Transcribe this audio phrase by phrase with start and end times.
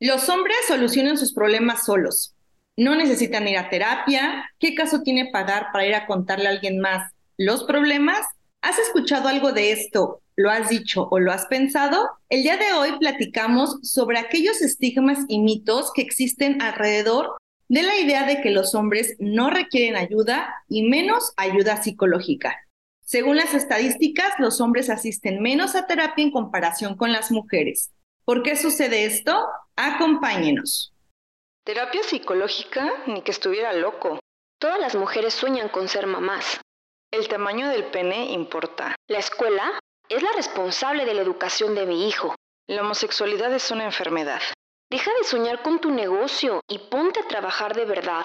[0.00, 2.36] Los hombres solucionan sus problemas solos.
[2.76, 4.48] No necesitan ir a terapia.
[4.60, 8.24] ¿Qué caso tiene pagar para ir a contarle a alguien más los problemas?
[8.62, 10.22] ¿Has escuchado algo de esto?
[10.36, 12.08] ¿Lo has dicho o lo has pensado?
[12.28, 17.36] El día de hoy platicamos sobre aquellos estigmas y mitos que existen alrededor
[17.66, 22.56] de la idea de que los hombres no requieren ayuda y menos ayuda psicológica.
[23.04, 27.90] Según las estadísticas, los hombres asisten menos a terapia en comparación con las mujeres.
[28.24, 29.44] ¿Por qué sucede esto?
[29.80, 30.92] Acompáñenos.
[31.64, 34.18] Terapia psicológica, ni que estuviera loco.
[34.58, 36.60] Todas las mujeres sueñan con ser mamás.
[37.12, 38.96] El tamaño del pene importa.
[39.06, 39.78] La escuela
[40.08, 42.34] es la responsable de la educación de mi hijo.
[42.66, 44.40] La homosexualidad es una enfermedad.
[44.90, 48.24] Deja de soñar con tu negocio y ponte a trabajar de verdad.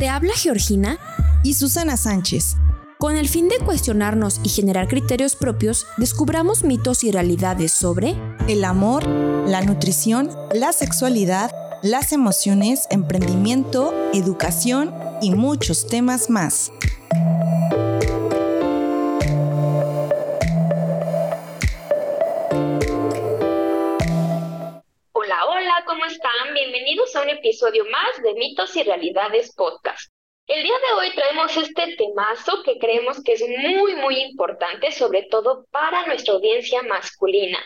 [0.00, 0.98] Te habla Georgina
[1.46, 2.56] y Susana Sánchez.
[2.98, 8.16] Con el fin de cuestionarnos y generar criterios propios, descubramos mitos y realidades sobre
[8.48, 11.52] el amor, la nutrición, la sexualidad,
[11.84, 16.72] las emociones, emprendimiento, educación y muchos temas más.
[25.12, 26.54] Hola, hola, ¿cómo están?
[26.54, 30.15] Bienvenidos a un episodio más de Mitos y Realidades Podcast.
[30.46, 35.24] El día de hoy traemos este temazo que creemos que es muy, muy importante, sobre
[35.24, 37.58] todo para nuestra audiencia masculina.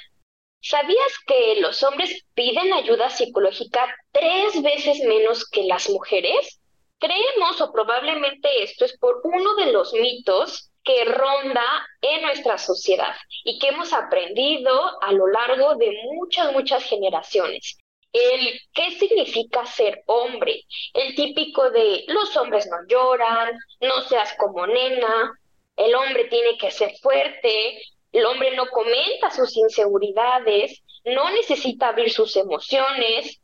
[0.63, 6.59] ¿Sabías que los hombres piden ayuda psicológica tres veces menos que las mujeres?
[6.99, 13.15] Creemos o probablemente esto es por uno de los mitos que ronda en nuestra sociedad
[13.45, 17.77] y que hemos aprendido a lo largo de muchas, muchas generaciones
[18.13, 24.67] el qué significa ser hombre, el típico de los hombres no lloran, no seas como
[24.67, 25.33] nena,
[25.77, 27.81] el hombre tiene que ser fuerte,
[28.13, 33.41] el hombre no comenta sus inseguridades, no necesita abrir sus emociones.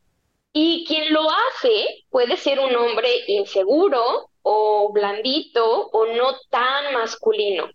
[0.53, 7.69] Y quien lo hace puede ser un hombre inseguro o blandito o no tan masculino.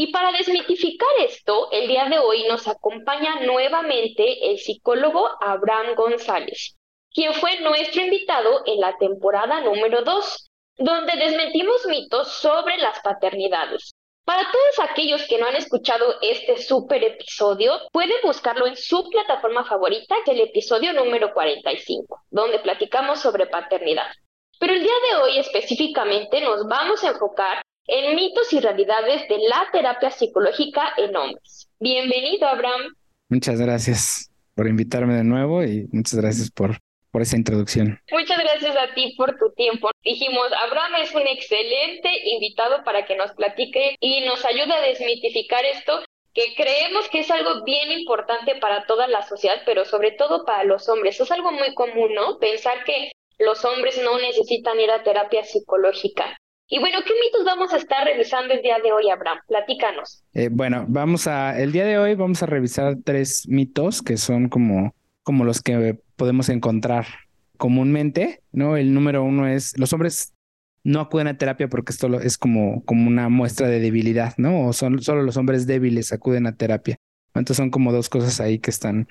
[0.00, 6.78] Y para desmitificar esto, el día de hoy nos acompaña nuevamente el psicólogo Abraham González,
[7.12, 13.92] quien fue nuestro invitado en la temporada número 2, donde desmentimos mitos sobre las paternidades.
[14.24, 19.66] Para todos aquellos que no han escuchado este súper episodio, pueden buscarlo en su plataforma
[19.66, 24.10] favorita, que es el episodio número 45, donde platicamos sobre paternidad.
[24.58, 27.60] Pero el día de hoy específicamente nos vamos a enfocar
[27.90, 31.68] en mitos y realidades de la terapia psicológica en hombres.
[31.80, 32.94] Bienvenido, Abraham.
[33.28, 36.78] Muchas gracias por invitarme de nuevo y muchas gracias por,
[37.10, 37.98] por esa introducción.
[38.12, 39.90] Muchas gracias a ti por tu tiempo.
[40.04, 45.64] Dijimos, Abraham es un excelente invitado para que nos platique y nos ayude a desmitificar
[45.64, 46.00] esto
[46.32, 50.62] que creemos que es algo bien importante para toda la sociedad, pero sobre todo para
[50.62, 51.18] los hombres.
[51.18, 52.38] Es algo muy común, ¿no?
[52.38, 56.36] Pensar que los hombres no necesitan ir a terapia psicológica.
[56.72, 59.38] Y bueno, ¿qué mitos vamos a estar revisando el día de hoy, Abraham?
[59.48, 60.22] Platícanos.
[60.32, 64.48] Eh, bueno, vamos a, el día de hoy vamos a revisar tres mitos que son
[64.48, 64.94] como,
[65.24, 67.06] como los que podemos encontrar
[67.56, 68.76] comúnmente, ¿no?
[68.76, 70.32] El número uno es, los hombres
[70.84, 74.68] no acuden a terapia porque esto es como, como una muestra de debilidad, ¿no?
[74.68, 76.96] O son solo los hombres débiles acuden a terapia.
[77.34, 79.08] Entonces son como dos cosas ahí que están,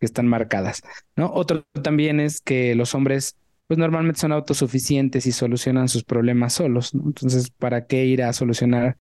[0.00, 0.82] que están marcadas,
[1.14, 1.30] ¿no?
[1.34, 3.36] Otro también es que los hombres
[3.72, 7.04] pues normalmente son autosuficientes y solucionan sus problemas solos, ¿no?
[7.06, 8.98] Entonces, ¿para qué ir a solucionar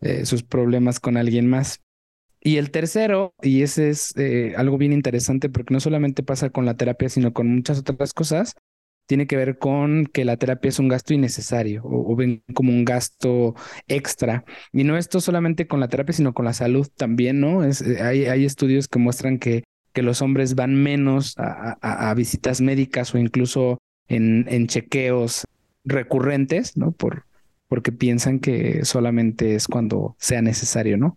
[0.00, 1.82] eh, sus problemas con alguien más?
[2.40, 6.66] Y el tercero, y ese es eh, algo bien interesante porque no solamente pasa con
[6.66, 8.56] la terapia, sino con muchas otras cosas,
[9.06, 12.84] tiene que ver con que la terapia es un gasto innecesario o, ven como un
[12.84, 13.54] gasto
[13.86, 14.44] extra.
[14.72, 17.62] Y no esto solamente con la terapia, sino con la salud también, ¿no?
[17.62, 19.62] Es, eh, hay, hay estudios que muestran que,
[19.92, 25.44] que los hombres van menos a visitas médicas o incluso en, chequeos
[25.84, 26.92] recurrentes, ¿no?
[26.92, 27.24] Por,
[27.68, 31.16] porque piensan que solamente es cuando sea necesario, ¿no?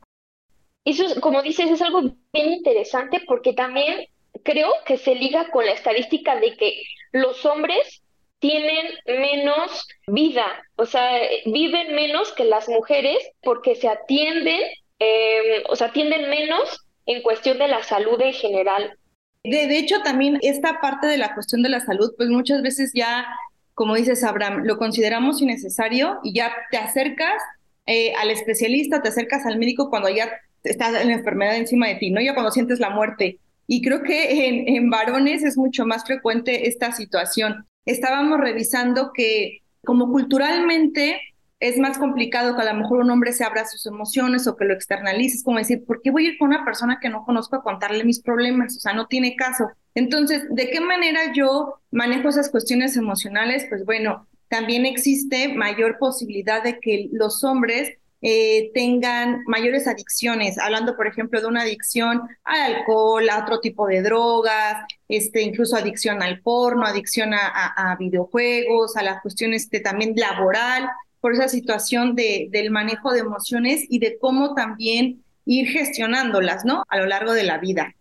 [0.83, 2.01] Eso, como dices, es algo
[2.33, 4.07] bien interesante porque también
[4.43, 6.81] creo que se liga con la estadística de que
[7.11, 8.01] los hombres
[8.39, 10.45] tienen menos vida,
[10.75, 14.59] o sea, viven menos que las mujeres porque se atienden,
[14.97, 18.97] em, o sea, atienden menos en cuestión de la salud en general.
[19.43, 23.25] De, hecho, también esta parte de la cuestión de la salud, pues muchas veces ya,
[23.73, 27.41] como dices Abraham, lo consideramos innecesario y ya te acercas
[27.87, 30.29] eh, al especialista, te acercas al médico cuando ya
[30.63, 32.21] está la enfermedad encima de ti, ¿no?
[32.21, 33.39] Ya cuando sientes la muerte.
[33.65, 37.65] Y creo que en, en varones es mucho más frecuente esta situación.
[37.85, 41.19] Estábamos revisando que como culturalmente
[41.61, 44.65] es más complicado que a lo mejor un hombre se abra sus emociones o que
[44.65, 45.37] lo externalice.
[45.37, 47.63] Es como decir, ¿por qué voy a ir con una persona que no conozco a
[47.63, 48.75] contarle mis problemas?
[48.75, 49.69] O sea, no tiene caso.
[49.93, 53.67] Entonces, ¿de qué manera yo manejo esas cuestiones emocionales?
[53.69, 60.95] Pues bueno, también existe mayor posibilidad de que los hombres eh, tengan mayores adicciones, hablando
[60.95, 66.23] por ejemplo de una adicción al alcohol, a otro tipo de drogas, este, incluso adicción
[66.23, 70.89] al porno, adicción a, videojuegos, a la cuestión este, también laboral,
[71.21, 76.83] por esa situación de, del manejo de emociones y de cómo también ir gestionándolas, ¿no?
[76.89, 77.95] A lo largo de la vida.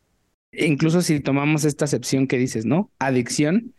[0.53, 2.91] Incluso si tomamos esta acepción que dices, ¿no?
[2.99, 3.75] Adicción,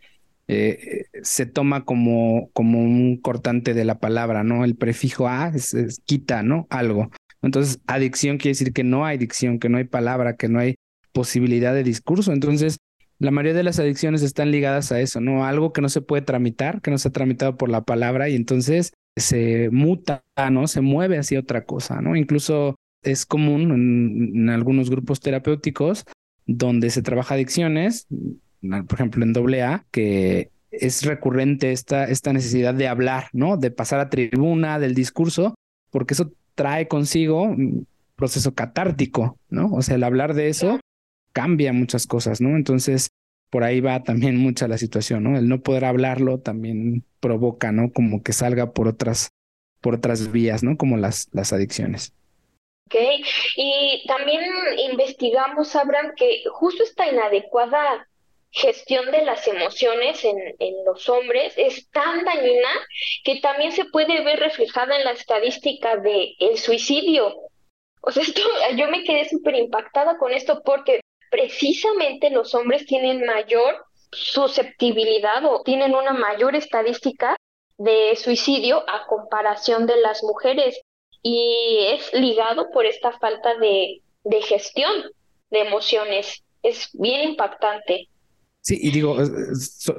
[0.48, 4.64] eh, se toma como, como un cortante de la palabra, ¿no?
[4.64, 5.74] El prefijo a es,
[6.04, 6.66] quita, ¿no?
[6.70, 7.10] Algo.
[7.42, 10.76] Entonces, adicción quiere decir que no hay dicción, que no hay palabra, que no hay
[11.12, 12.32] posibilidad de discurso.
[12.32, 12.78] Entonces,
[13.22, 15.46] la mayoría de las adicciones están ligadas a eso, ¿no?
[15.46, 18.34] Algo que no se puede tramitar, que no se ha tramitado por la palabra y
[18.34, 20.66] entonces se muta, ¿no?
[20.66, 22.16] Se mueve hacia otra cosa, ¿no?
[22.16, 22.74] Incluso
[23.04, 26.04] es común en, en algunos grupos terapéuticos
[26.46, 28.08] donde se trabaja adicciones,
[28.60, 33.56] por ejemplo, en AA, que es recurrente esta, esta necesidad de hablar, ¿no?
[33.56, 35.54] De pasar a tribuna, del discurso,
[35.90, 37.86] porque eso trae consigo un
[38.16, 39.68] proceso catártico, ¿no?
[39.68, 40.80] O sea, el hablar de eso
[41.32, 42.56] cambia muchas cosas, ¿no?
[42.56, 43.08] Entonces,
[43.52, 45.36] por ahí va también mucha la situación, ¿no?
[45.36, 47.92] El no poder hablarlo también provoca, ¿no?
[47.92, 49.28] Como que salga por otras,
[49.82, 50.78] por otras vías, ¿no?
[50.78, 52.14] Como las, las adicciones.
[52.86, 52.94] Ok,
[53.56, 54.42] y también
[54.90, 58.08] investigamos, Abraham, que justo esta inadecuada
[58.52, 62.70] gestión de las emociones en, en, los hombres es tan dañina
[63.22, 67.34] que también se puede ver reflejada en la estadística de el suicidio.
[68.00, 68.40] O sea, esto,
[68.76, 71.02] yo me quedé súper impactada con esto porque
[71.32, 77.34] precisamente los hombres tienen mayor susceptibilidad o tienen una mayor estadística
[77.78, 80.78] de suicidio a comparación de las mujeres
[81.22, 84.92] y es ligado por esta falta de, de gestión
[85.50, 86.44] de emociones.
[86.62, 88.08] Es bien impactante.
[88.60, 89.16] Sí, y digo,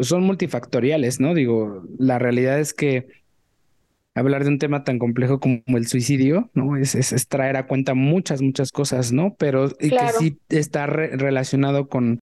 [0.02, 1.34] son multifactoriales, ¿no?
[1.34, 3.08] Digo, la realidad es que
[4.16, 6.78] hablar de un tema tan complejo como el suicidio, ¿no?
[6.78, 9.36] Es, es, traer a cuenta muchas, muchas cosas, ¿no?
[9.36, 12.20] Pero y que sí está relacionado con,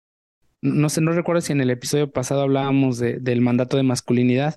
[0.63, 4.57] no sé, no recuerdo si en el episodio pasado hablábamos de, del mandato de masculinidad,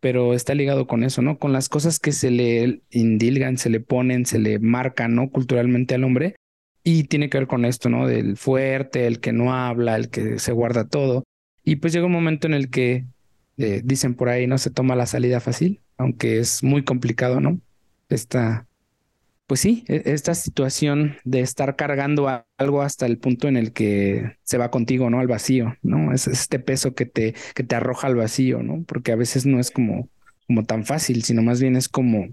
[0.00, 1.38] pero está ligado con eso, ¿no?
[1.38, 5.30] Con las cosas que se le indilgan, se le ponen, se le marcan, ¿no?
[5.30, 6.36] Culturalmente al hombre
[6.84, 8.06] y tiene que ver con esto, ¿no?
[8.06, 11.24] Del fuerte, el que no habla, el que se guarda todo.
[11.64, 13.04] Y pues llega un momento en el que
[13.58, 17.60] eh, dicen por ahí, no se toma la salida fácil, aunque es muy complicado, ¿no?
[18.08, 18.66] Esta,
[19.46, 24.36] pues sí, e, esta situación de estar cargando algo hasta el punto en el que
[24.44, 25.20] se va contigo, ¿no?
[25.20, 26.12] Al vacío, ¿no?
[26.14, 28.84] Es este peso que te, que te arroja al vacío, ¿no?
[28.84, 30.08] Porque a veces no es como,
[30.46, 32.28] como tan fácil, sino más bien es como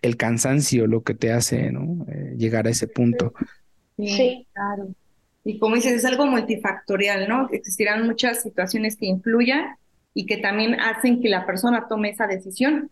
[0.00, 2.06] el cansancio lo que te hace ¿no?
[2.08, 3.32] Eh, llegar a ese punto.
[3.96, 4.94] Sí, claro.
[5.44, 7.48] Y como dices, es algo multifactorial, ¿no?
[7.50, 9.76] Existirán muchas situaciones que influyan
[10.18, 12.90] y que también hacen que la persona tome esa decisión.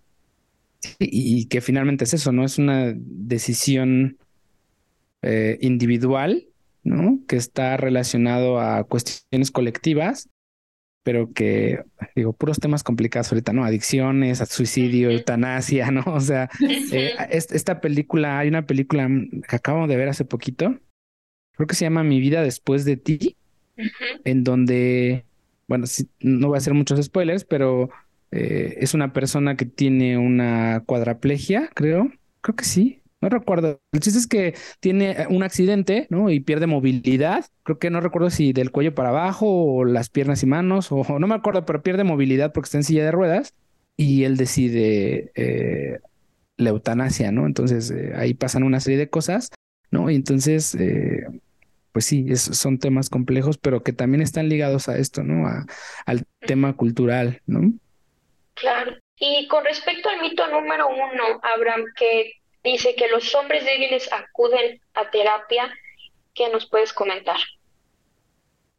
[1.00, 2.44] y, que finalmente es eso, ¿no?
[2.44, 4.16] Es una decisión
[5.22, 6.46] eh, individual,
[6.84, 7.18] ¿no?
[7.26, 10.28] Que está relacionado a cuestiones colectivas
[11.02, 11.84] pero que,
[12.16, 13.64] digo, puros temas complicados ahorita, ¿no?
[13.64, 16.02] Adicciones, suicidio, eutanasia, ¿no?
[16.06, 16.48] O sea,
[16.92, 19.08] eh, esta película, hay una película
[19.48, 20.80] que acabo de ver hace poquito,
[21.52, 23.36] creo que se llama Mi vida después de ti,
[24.24, 25.25] en donde,
[25.68, 25.86] bueno,
[26.20, 27.90] no voy a hacer muchos spoilers, pero
[28.30, 33.80] eh, es una persona que tiene una cuadraplegia, creo, creo que sí, no recuerdo.
[33.92, 36.30] El chiste es que tiene eh, un accidente, ¿no?
[36.30, 37.46] Y pierde movilidad.
[37.62, 41.04] Creo que no recuerdo si del cuello para abajo o las piernas y manos, o,
[41.18, 43.54] no me acuerdo, pero pierde movilidad porque está en silla de ruedas.
[43.96, 45.98] Y él decide eh,
[46.58, 47.46] la eutanasia, ¿no?
[47.46, 49.50] Entonces eh, ahí pasan una serie de cosas,
[49.90, 50.10] ¿no?
[50.10, 50.76] Y entonces,
[51.96, 55.48] pues sí, son temas complejos, pero que también están ligados a esto, ¿no?
[56.04, 57.72] al tema cultural, ¿no?
[58.52, 58.92] Claro.
[59.18, 64.78] Y con respecto al mito número uno, Abraham, que dice que los hombres débiles acuden
[64.92, 65.72] a terapia.
[66.34, 67.38] ¿Qué nos puedes comentar?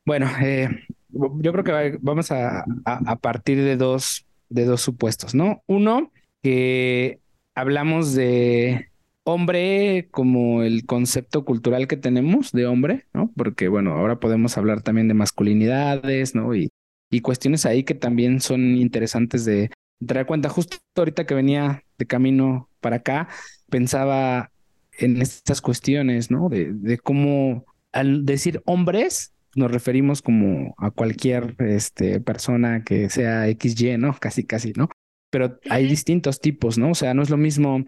[0.05, 0.69] Bueno, eh,
[1.09, 5.63] yo creo que vamos a, a, partir de dos, de dos supuestos, ¿no?
[5.65, 6.11] Uno,
[6.43, 7.17] que
[7.55, 8.91] hablamos de
[9.27, 13.31] hombre como el concepto cultural que tenemos de hombre, ¿no?
[13.35, 16.55] Porque, bueno, ahora podemos hablar también de masculinidades, ¿no?
[16.55, 16.69] Y,
[17.11, 19.69] y cuestiones ahí que también son interesantes de
[20.05, 20.47] traer cuenta.
[20.47, 23.27] Justo ahorita que venía de camino para acá,
[23.69, 24.49] pensaba
[24.97, 26.47] en estas cuestiones, ¿no?
[26.47, 33.45] De, de cómo al decir hombres nos referimos como a cualquier este, persona que sea
[33.47, 34.15] XY, ¿no?
[34.19, 34.89] Casi, casi, ¿no?
[35.29, 36.91] pero hay distintos tipos, ¿no?
[36.91, 37.85] O sea, no es lo mismo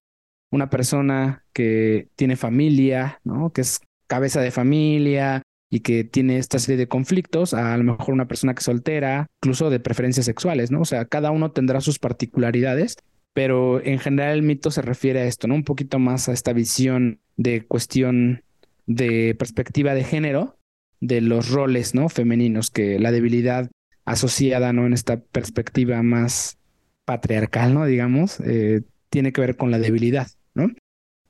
[0.52, 3.52] una persona que tiene familia, ¿no?
[3.52, 8.14] Que es cabeza de familia y que tiene esta serie de conflictos, a, lo mejor
[8.14, 10.82] una persona que es soltera, incluso de preferencias sexuales, ¿no?
[10.82, 12.98] O sea, cada uno tendrá sus particularidades,
[13.34, 15.56] pero en general el mito se refiere a esto, ¿no?
[15.56, 18.44] Un poquito más a esta visión de cuestión
[18.88, 20.58] de perspectiva de género
[21.00, 22.10] de los roles, ¿no?
[22.10, 23.70] Femeninos, que la debilidad
[24.06, 24.88] asociada, ¿no?
[24.88, 26.58] En esta perspectiva más
[27.06, 27.86] patriarcal, ¿no?
[27.86, 30.28] Digamos, eh, tiene que ver con la debilidad.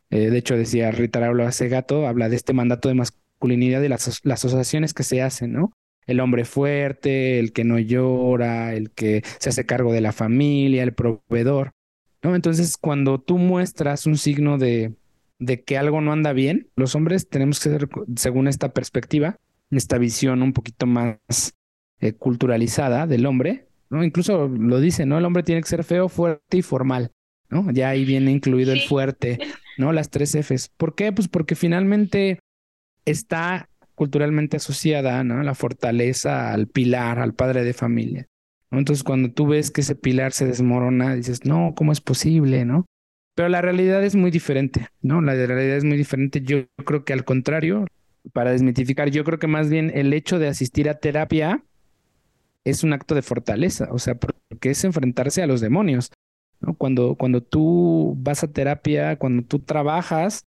[0.09, 4.21] Eh, de hecho, decía Rita Raula Segato, habla de este mandato de masculinidad y las,
[4.23, 5.71] las asociaciones que se hacen, ¿no?
[6.07, 10.83] El hombre fuerte, el que no llora, el que se hace cargo de la familia,
[10.83, 11.71] el proveedor,
[12.23, 12.35] ¿no?
[12.35, 14.95] Entonces, cuando tú muestras un signo de,
[15.39, 19.37] de que algo no anda bien, los hombres tenemos que ser, según esta perspectiva,
[19.71, 21.19] esta visión un poquito más
[21.99, 24.03] eh, culturalizada del hombre, ¿no?
[24.03, 25.17] Incluso lo dice, ¿no?
[25.17, 27.11] El hombre tiene que ser feo, fuerte y formal,
[27.49, 27.71] ¿no?
[27.71, 29.39] Ya ahí viene incluido el fuerte,
[29.79, 29.93] ¿no?
[29.93, 30.69] Las tres Fs.
[30.77, 31.11] ¿Por qué?
[31.11, 32.39] Pues porque finalmente
[33.05, 35.41] está culturalmente asociada, ¿no?
[35.41, 38.27] La fortaleza al pilar, al padre de familia.
[38.71, 42.85] Entonces, cuando tú ves que ese pilar se desmorona, dices, no, ¿cómo es posible, no?
[43.35, 45.21] Pero la realidad es muy diferente, ¿no?
[45.21, 46.41] La realidad es muy diferente.
[46.41, 47.87] Yo creo que al contrario,
[48.33, 51.63] para desmitificar, yo creo que más bien el hecho de asistir a terapia
[52.65, 56.11] es un acto de fortaleza, o sea, porque es enfrentarse a los demonios.
[56.77, 60.45] Cuando, cuando tú vas a terapia, cuando tú trabajas,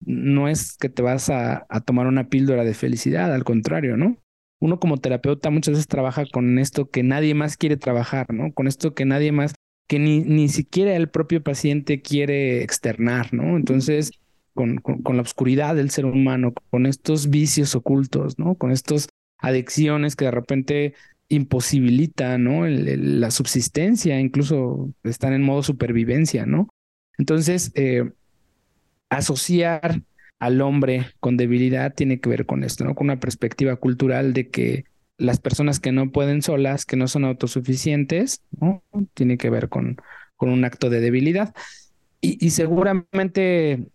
[0.00, 4.16] no es que te vas a, tomar una píldora de felicidad, al contrario, ¿no?
[4.60, 8.52] Uno como terapeuta muchas veces trabaja con esto que nadie más quiere trabajar, ¿no?
[8.52, 9.54] Con esto que nadie más,
[9.88, 13.56] que ni, ni siquiera el propio paciente quiere externar, ¿no?
[13.56, 14.12] Entonces,
[14.54, 18.54] con, la oscuridad del ser humano, con estos vicios ocultos, ¿no?
[18.56, 20.94] Con estas adicciones que de repente
[21.30, 22.66] imposibilitan, ¿no?
[22.66, 26.68] la subsistencia, incluso están en modo supervivencia, ¿no?
[27.18, 28.10] Entonces, eh,
[29.08, 30.02] asociar
[30.40, 32.94] al hombre con debilidad tiene que ver con esto, ¿no?
[32.96, 34.84] Con una perspectiva cultural de que
[35.18, 38.82] las personas que no pueden solas, que no son autosuficientes, ¿no?
[39.14, 39.98] Tiene que ver con,
[40.38, 41.54] un acto de debilidad.
[42.22, 43.86] Y, seguramente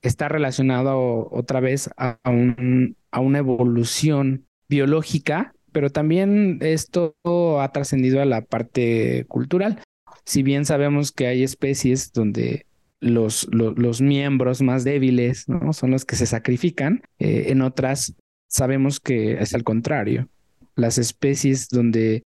[0.00, 7.16] está relacionado otra vez a una evolución biológica, pero también esto
[7.60, 9.80] ha trascendido a la parte cultural.
[10.24, 12.66] Si bien sabemos que hay especies donde
[13.00, 15.72] los, los, miembros más débiles ¿no?
[15.72, 18.14] son los que se sacrifican, eh, en otras
[18.48, 20.28] sabemos que es al contrario.
[20.76, 22.22] Las especies donde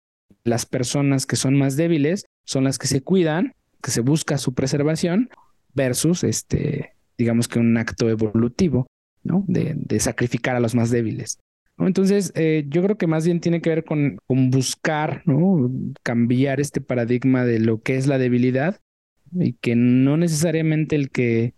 [0.45, 4.55] las personas que son más débiles son las que se cuidan, que se busca su
[4.55, 5.31] preservación,
[5.75, 8.87] versus este, digamos que un acto evolutivo,
[9.23, 9.45] ¿no?
[9.47, 11.39] De, de sacrificar a los más débiles.
[11.87, 15.71] Entonces, eh, yo creo que más bien tiene que ver con, con buscar, ¿no?
[16.03, 18.81] Cambiar este paradigma de lo que es la debilidad
[19.33, 21.55] y que no necesariamente el que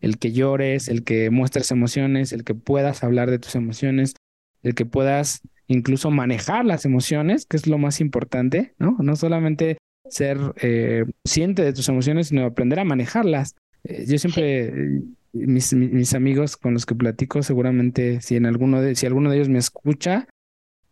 [0.00, 4.14] el que llores, el que muestres emociones, el que puedas hablar de tus emociones,
[4.62, 8.96] el que puedas incluso manejar las emociones, que es lo más importante, ¿no?
[9.00, 9.78] No solamente
[10.08, 13.54] ser eh, consciente de tus emociones, sino aprender a manejarlas.
[13.84, 15.02] Eh, yo siempre, eh,
[15.34, 19.36] mis, mis, amigos con los que platico, seguramente si en alguno de, si alguno de
[19.36, 20.28] ellos me escucha,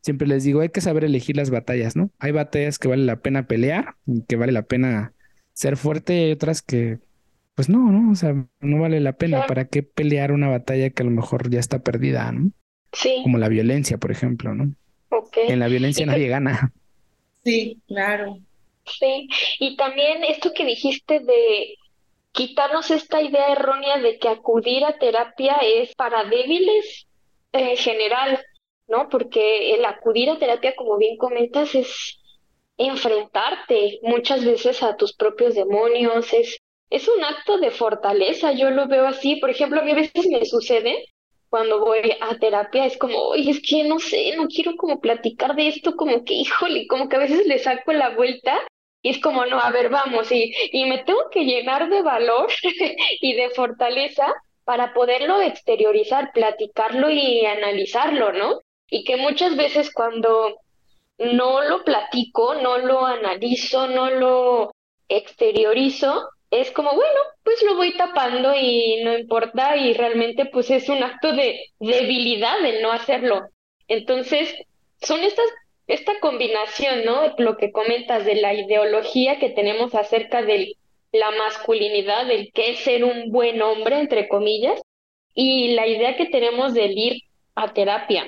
[0.03, 2.11] siempre les digo, hay que saber elegir las batallas, ¿no?
[2.19, 3.95] Hay batallas que vale la pena pelear,
[4.29, 5.13] que vale la pena
[5.55, 6.99] ser fuerte, y hay otras que,
[7.55, 8.11] pues no, ¿no?
[8.11, 9.47] O sea, no vale la pena.
[9.47, 12.51] ¿Para qué pelear una batalla que a lo mejor ya está perdida, ¿no?
[12.93, 13.21] Sí.
[13.23, 14.75] Como la violencia, por ejemplo, ¿no?
[15.09, 15.49] Okay.
[15.49, 16.73] En la violencia nadie gana.
[17.45, 18.39] Sí, claro.
[18.87, 21.75] Sí, y también esto que dijiste de
[22.33, 27.07] quitarnos esta idea errónea de que acudir a terapia es para débiles
[27.53, 28.43] en general,
[28.89, 29.09] ¿no?
[29.09, 32.19] Porque el acudir a terapia, como bien comentas, es
[32.79, 36.59] enfrentarte muchas veces a tus propios demonios, es,
[36.91, 40.27] es un acto de fortaleza, yo lo veo así, por ejemplo, a mí a veces
[40.29, 41.05] me sucede
[41.51, 45.55] cuando voy a terapia, es como, oye, es que no sé, no quiero como platicar
[45.55, 48.59] de esto, como que, híjole, como que a veces le saco la vuelta
[49.03, 52.51] y es como, no, a ver, vamos, y, y me tengo que llenar de valor
[53.21, 54.33] y de fortaleza
[54.65, 58.61] para poderlo exteriorizar, platicarlo y analizarlo, ¿no?
[58.89, 60.57] Y que muchas veces cuando
[61.19, 64.73] no lo platico, no lo analizo, no lo
[65.09, 70.89] exteriorizo, es como, bueno, pues lo voy tapando y no importa y realmente pues es
[70.89, 73.49] un acto de debilidad el no hacerlo.
[73.89, 74.55] Entonces,
[75.01, 75.47] son estas
[75.87, 77.35] esta combinación, ¿no?
[77.39, 80.77] Lo que comentas de la ideología que tenemos acerca de
[81.13, 84.81] la masculinidad, del qué ser un buen hombre, entre comillas,
[85.35, 87.23] y la idea que tenemos del ir
[87.55, 88.25] a terapia.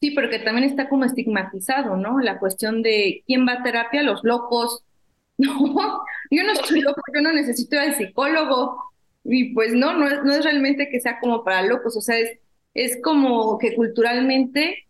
[0.00, 2.18] Sí, porque también está como estigmatizado, ¿no?
[2.18, 4.82] La cuestión de quién va a terapia, los locos,
[5.38, 6.00] no,
[6.30, 8.82] yo no estoy loco, yo no necesito al psicólogo.
[9.24, 12.16] Y pues no, no es, no es realmente que sea como para locos, o sea,
[12.16, 12.38] es,
[12.74, 14.86] es como que culturalmente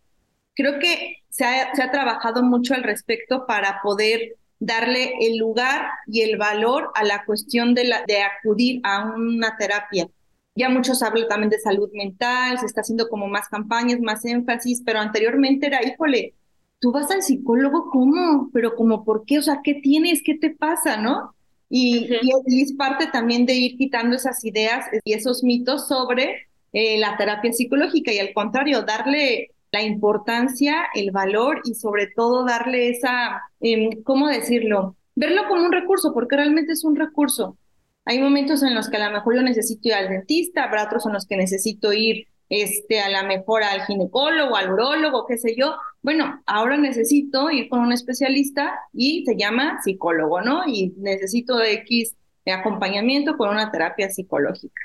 [0.55, 5.87] creo que se ha, se ha trabajado mucho al respecto para poder darle el lugar
[6.07, 10.09] y el valor a la cuestión de, la, de acudir a una terapia.
[10.55, 14.83] Ya muchos hablan también de salud mental, se está haciendo como más campañas, más énfasis,
[14.83, 16.33] pero anteriormente era, híjole,
[16.81, 18.49] tú vas al psicólogo, ¿cómo?
[18.55, 19.39] Pero como, ¿por qué?
[19.39, 20.23] O sea, ¿qué tienes?
[20.25, 20.97] ¿Qué te pasa?
[20.97, 21.35] ¿No?
[21.69, 22.09] Y,
[22.47, 27.19] y es parte también de ir quitando esas ideas y esos mitos sobre eh, la
[27.19, 33.43] terapia psicológica y al contrario, darle la importancia, el valor y sobre todo darle esa,
[33.61, 34.97] em, ¿cómo decirlo?
[35.15, 37.59] Verlo como un recurso, porque realmente es un recurso.
[38.05, 41.07] Hay momentos en los que a lo mejor yo necesito ir al dentista, habrá otros
[41.07, 45.57] en los que necesito ir este, a lo mejor al ginecólogo, al urólogo, qué sé
[45.57, 45.75] yo.
[46.03, 50.63] Bueno, ahora necesito ir con un especialista y se llama psicólogo, ¿no?
[50.67, 52.15] Y necesito X
[52.53, 54.83] acompañamiento con una terapia psicológica.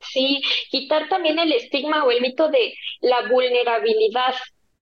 [0.00, 4.34] Sí, quitar también el estigma o el mito de la vulnerabilidad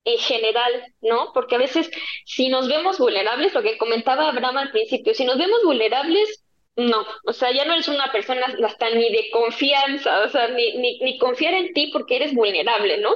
[0.05, 1.33] en general, ¿no?
[1.35, 1.91] Porque a veces
[2.25, 6.45] si nos vemos vulnerables, lo que comentaba Abraham al principio, si nos vemos vulnerables,
[6.77, 10.77] no, o sea, ya no eres una persona hasta ni de confianza, o sea, ni,
[10.79, 13.11] ni, ni confiar en ti porque eres vulnerable, ¿no?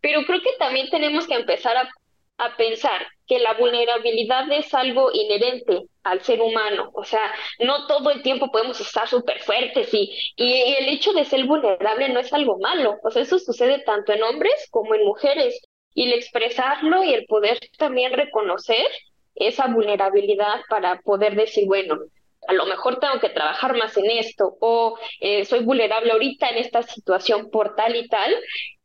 [0.00, 1.90] Pero creo que también tenemos que empezar a
[2.38, 8.10] a pensar que la vulnerabilidad es algo inherente al ser humano, o sea, no todo
[8.10, 12.32] el tiempo podemos estar súper fuertes y, y, el hecho de ser vulnerable no es
[12.32, 15.62] algo malo, o sea, eso sucede tanto en hombres como en mujeres.
[15.94, 18.84] Y el expresarlo y el poder también reconocer
[19.36, 21.98] esa vulnerabilidad para poder decir, bueno,
[22.48, 26.58] a lo mejor tengo que trabajar más en esto o eh, soy vulnerable ahorita en
[26.58, 28.32] esta situación por tal y tal,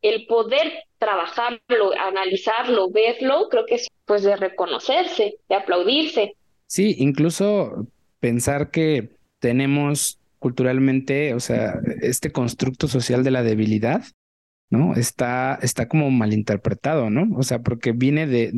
[0.02, 6.36] el poder trabajarlo, analizarlo, verlo, creo que es pues de reconocerse, de aplaudirse.
[6.68, 7.88] Sí, incluso
[8.20, 9.10] pensar que
[9.40, 14.04] tenemos culturalmente, o sea, este constructo social de la debilidad,
[14.70, 14.94] ¿no?
[14.96, 17.36] Está, está como malinterpretado, ¿no?
[17.38, 18.54] O sea, porque viene de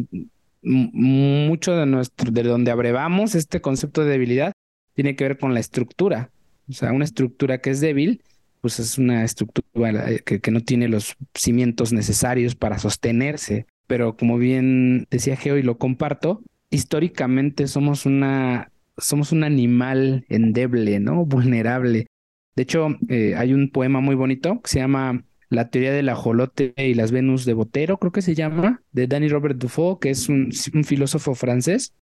[0.61, 4.53] mucho de nuestro, de donde abrevamos este concepto de debilidad,
[4.97, 6.31] tiene que ver con la estructura.
[6.67, 8.23] O sea, una estructura que es débil,
[8.61, 13.67] pues es una estructura eh, que, no tiene los cimientos necesarios para sostenerse.
[13.85, 20.99] Pero como bien decía Geo y lo comparto, históricamente somos una somos un animal endeble,
[20.99, 21.25] ¿no?
[21.27, 22.07] Vulnerable.
[22.55, 26.73] De hecho, eh, hay un poema muy bonito que se llama La teoría del ajolote
[26.75, 30.27] y las Venus de Botero, creo que se llama, de Danny Robert Dufault, que es
[30.27, 30.51] un
[30.83, 31.93] filósofo francés,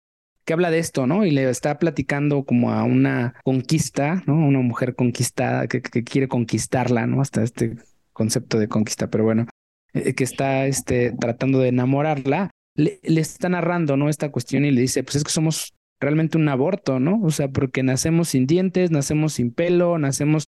[0.45, 1.25] que habla de esto, ¿no?
[1.25, 4.35] Y le está platicando como a una conquista, ¿no?
[4.35, 7.21] Una mujer conquistada que, quiere conquistarla, ¿no?
[7.21, 7.77] Hasta este
[8.13, 9.47] concepto de conquista, pero bueno,
[9.93, 14.07] eh, que está este, tratando de enamorarla, le, le está narrando, ¿no?
[14.07, 17.19] Esta cuestión y le dice, pues es que somos realmente un aborto, ¿no?
[17.23, 20.45] O sea, porque nacemos sin dientes, nacemos sin pelo, nacemos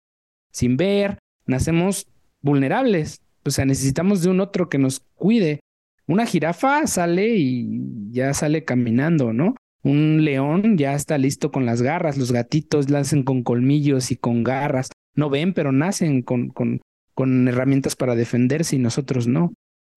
[0.50, 2.08] sin ver, nacemos
[2.40, 3.20] vulnerables.
[3.44, 5.60] O sea, necesitamos de un otro que nos cuide.
[6.06, 9.54] Una jirafa sale y ya sale caminando, ¿no?
[9.84, 14.42] Un león ya está listo con las garras, los gatitos nacen con colmillos y con
[14.42, 14.90] garras.
[15.14, 16.80] No ven, pero nacen con, con,
[17.12, 19.52] con herramientas para defenderse y nosotros no.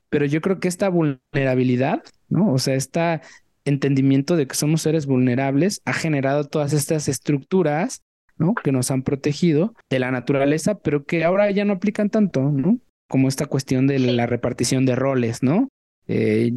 [0.10, 2.52] Pero yo creo que esta vulnerabilidad, ¿no?
[2.52, 3.22] O sea, este
[3.64, 8.02] entendimiento de que somos seres vulnerables ha generado todas estas estructuras,
[8.38, 8.56] ¿no?
[8.56, 12.80] Que nos han protegido de la naturaleza, pero que ahora ya no aplican tanto, ¿no?
[13.08, 15.70] Como esta cuestión de la repartición de roles, ¿no?
[16.08, 16.52] Eh,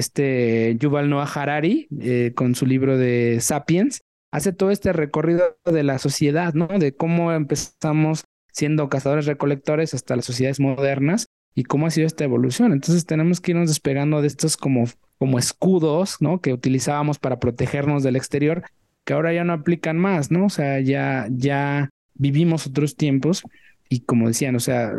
[0.00, 5.82] este Yuval Noah Harari, eh, con su libro de Sapiens, hace todo este recorrido de
[5.82, 6.66] la sociedad, ¿no?
[6.66, 12.24] De cómo empezamos siendo cazadores recolectores hasta las sociedades modernas y cómo ha sido esta
[12.24, 12.72] evolución.
[12.72, 14.84] Entonces tenemos que irnos despegando de estos como,
[15.18, 16.40] como escudos, ¿no?
[16.40, 18.64] Que utilizábamos para protegernos del exterior,
[19.04, 20.46] que ahora ya no aplican más, ¿no?
[20.46, 23.42] O sea, ya, ya vivimos otros tiempos
[23.88, 24.92] y como decían, o sea,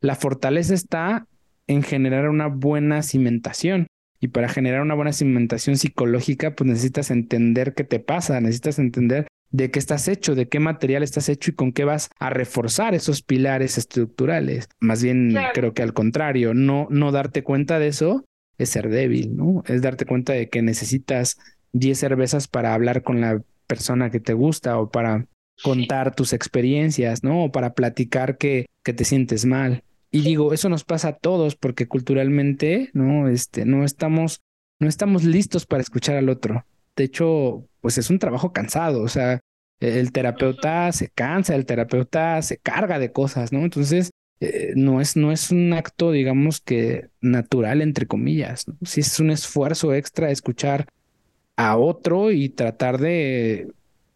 [0.00, 1.26] la fortaleza está
[1.66, 3.87] en generar una buena cimentación.
[4.20, 9.28] Y para generar una buena cimentación psicológica, pues necesitas entender qué te pasa, necesitas entender
[9.50, 12.94] de qué estás hecho, de qué material estás hecho y con qué vas a reforzar
[12.94, 14.68] esos pilares estructurales.
[14.80, 18.24] Más bien, creo que al contrario, no, no darte cuenta de eso
[18.58, 19.62] es ser débil, ¿no?
[19.66, 21.38] Es darte cuenta de que necesitas
[21.72, 25.26] 10 cervezas para hablar con la persona que te gusta o para
[25.62, 27.44] contar tus experiencias, ¿no?
[27.44, 29.82] O para platicar que, que te sientes mal.
[30.10, 33.28] Y digo, eso nos pasa a todos porque culturalmente, ¿no?
[33.28, 34.40] Este, no estamos,
[34.80, 36.64] no estamos listos para escuchar al otro.
[36.96, 39.40] De hecho, pues es un trabajo cansado, o sea,
[39.80, 43.60] el terapeuta se cansa, el terapeuta se carga de cosas, ¿no?
[43.60, 48.76] Entonces, eh, no, es, no es un acto, digamos que natural, entre comillas, ¿no?
[48.84, 50.86] Sí es un esfuerzo extra escuchar
[51.56, 53.68] a otro y tratar de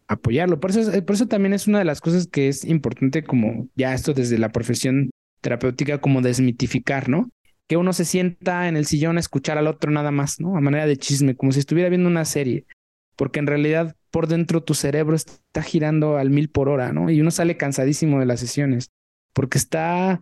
[0.07, 0.59] apoyarlo.
[0.59, 3.93] Por eso, por eso también es una de las cosas que es importante como ya
[3.93, 5.11] esto desde la profesión
[5.43, 7.29] terapéutica como desmitificar, ¿no?
[7.67, 10.57] Que uno se sienta en el sillón a escuchar al otro nada más, ¿no?
[10.57, 12.65] A manera de chisme, como si estuviera viendo una serie,
[13.15, 17.09] porque en realidad por dentro tu cerebro está girando al mil por hora, ¿no?
[17.11, 18.89] Y uno sale cansadísimo de las sesiones,
[19.33, 20.19] porque está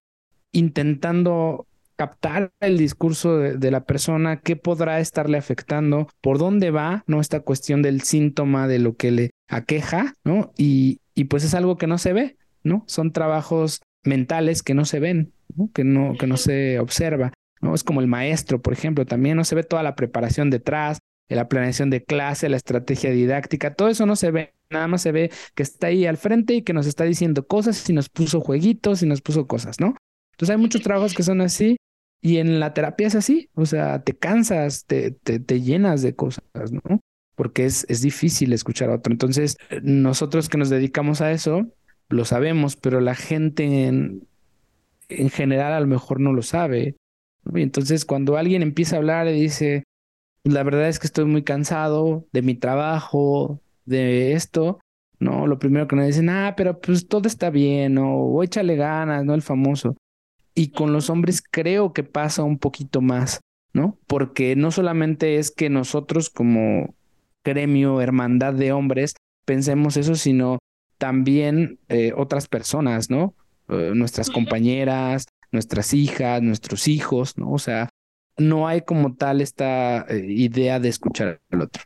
[0.52, 7.22] intentando captar el discurso de, la persona, qué podrá estarle afectando, por dónde va, ¿no?
[7.22, 10.52] Esta cuestión del síntoma, de lo que le aqueja, ¿no?
[10.58, 12.84] Y, y pues es algo que no se ve, ¿no?
[12.88, 15.34] Son trabajos mentales que no se ven,
[15.74, 17.34] Que, no, que no se observa.
[17.62, 17.76] ¿no?
[17.76, 21.00] Es como el maestro, por ejemplo, también no se ve toda la preparación detrás,
[21.36, 25.12] la planeación de clase, la estrategia didáctica, todo eso no se ve, nada más se
[25.12, 28.42] ve que está ahí al frente y que nos está diciendo cosas y nos puso
[28.42, 29.96] jueguitos y nos puso cosas, ¿no?
[30.32, 31.78] Entonces hay muchos trabajos que son así
[32.22, 36.16] y en la terapia es así, o sea, te cansas, te, te, te llenas de
[36.16, 37.00] cosas, ¿no?
[37.36, 39.12] Porque es, es difícil escuchar a otro.
[39.12, 41.68] Entonces, nosotros que nos dedicamos a eso,
[42.12, 44.28] lo sabemos, pero la gente en,
[45.10, 46.96] en general a lo mejor no lo sabe.
[47.54, 49.84] Y entonces cuando alguien empieza a hablar y dice,
[50.44, 54.80] la verdad es que estoy muy cansado de mi trabajo, de esto,
[55.20, 55.48] ¿no?
[55.48, 59.34] Lo primero que nos dicen, ah, pero pues todo está bien, o échale ganas, ¿no?
[59.34, 59.96] El famoso.
[60.54, 63.40] Y con los hombres creo que pasa un poquito más,
[63.74, 63.98] ¿no?
[64.08, 66.94] Porque no solamente es que nosotros como
[67.44, 70.60] gremio, hermandad de hombres, pensemos eso, sino
[71.02, 73.34] también eh, otras personas, ¿no?
[73.70, 77.52] Eh, nuestras compañeras, nuestras hijas, nuestros hijos, ¿no?
[77.52, 77.90] O sea,
[78.38, 81.82] no hay como tal esta eh, idea de escuchar al otro.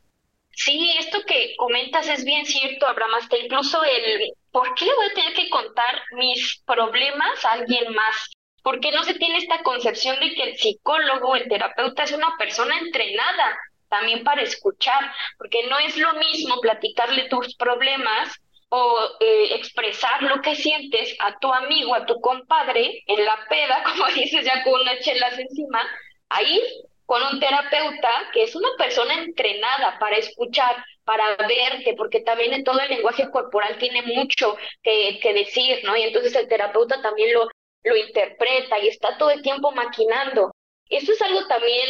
[0.52, 5.06] Sí, esto que comentas es bien cierto, Abraham, hasta incluso el ¿por qué le voy
[5.06, 8.32] a tener que contar mis problemas a alguien más?
[8.64, 12.78] Porque no se tiene esta concepción de que el psicólogo, el terapeuta es una persona
[12.80, 20.24] entrenada también para escuchar, porque no es lo mismo platicarle tus problemas o eh, expresar
[20.24, 24.64] lo que sientes a tu amigo, a tu compadre, en la peda, como dices, ya
[24.64, 25.82] con unas chelas encima,
[26.30, 26.62] ahí
[27.06, 32.64] con un terapeuta que es una persona entrenada para escuchar, para verte, porque también en
[32.64, 35.96] todo el lenguaje corporal tiene mucho que, que decir, ¿no?
[35.96, 37.48] Y entonces el terapeuta también lo,
[37.84, 40.52] lo interpreta y está todo el tiempo maquinando.
[40.90, 41.88] Eso es algo también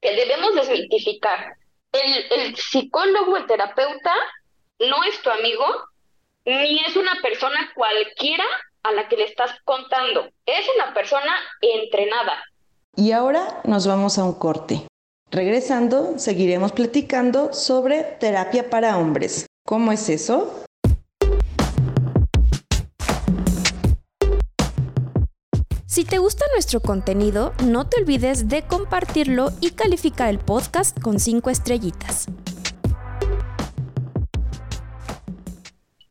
[0.00, 1.52] que debemos desmitificar.
[1.92, 4.14] El, el psicólogo, el terapeuta,
[4.80, 5.64] no es tu amigo,
[6.48, 8.44] ni es una persona cualquiera
[8.82, 10.28] a la que le estás contando.
[10.46, 12.42] Es una persona entrenada.
[12.96, 14.86] Y ahora nos vamos a un corte.
[15.30, 19.46] Regresando, seguiremos platicando sobre terapia para hombres.
[19.66, 20.64] ¿Cómo es eso?
[25.86, 31.20] Si te gusta nuestro contenido, no te olvides de compartirlo y calificar el podcast con
[31.20, 32.26] 5 estrellitas.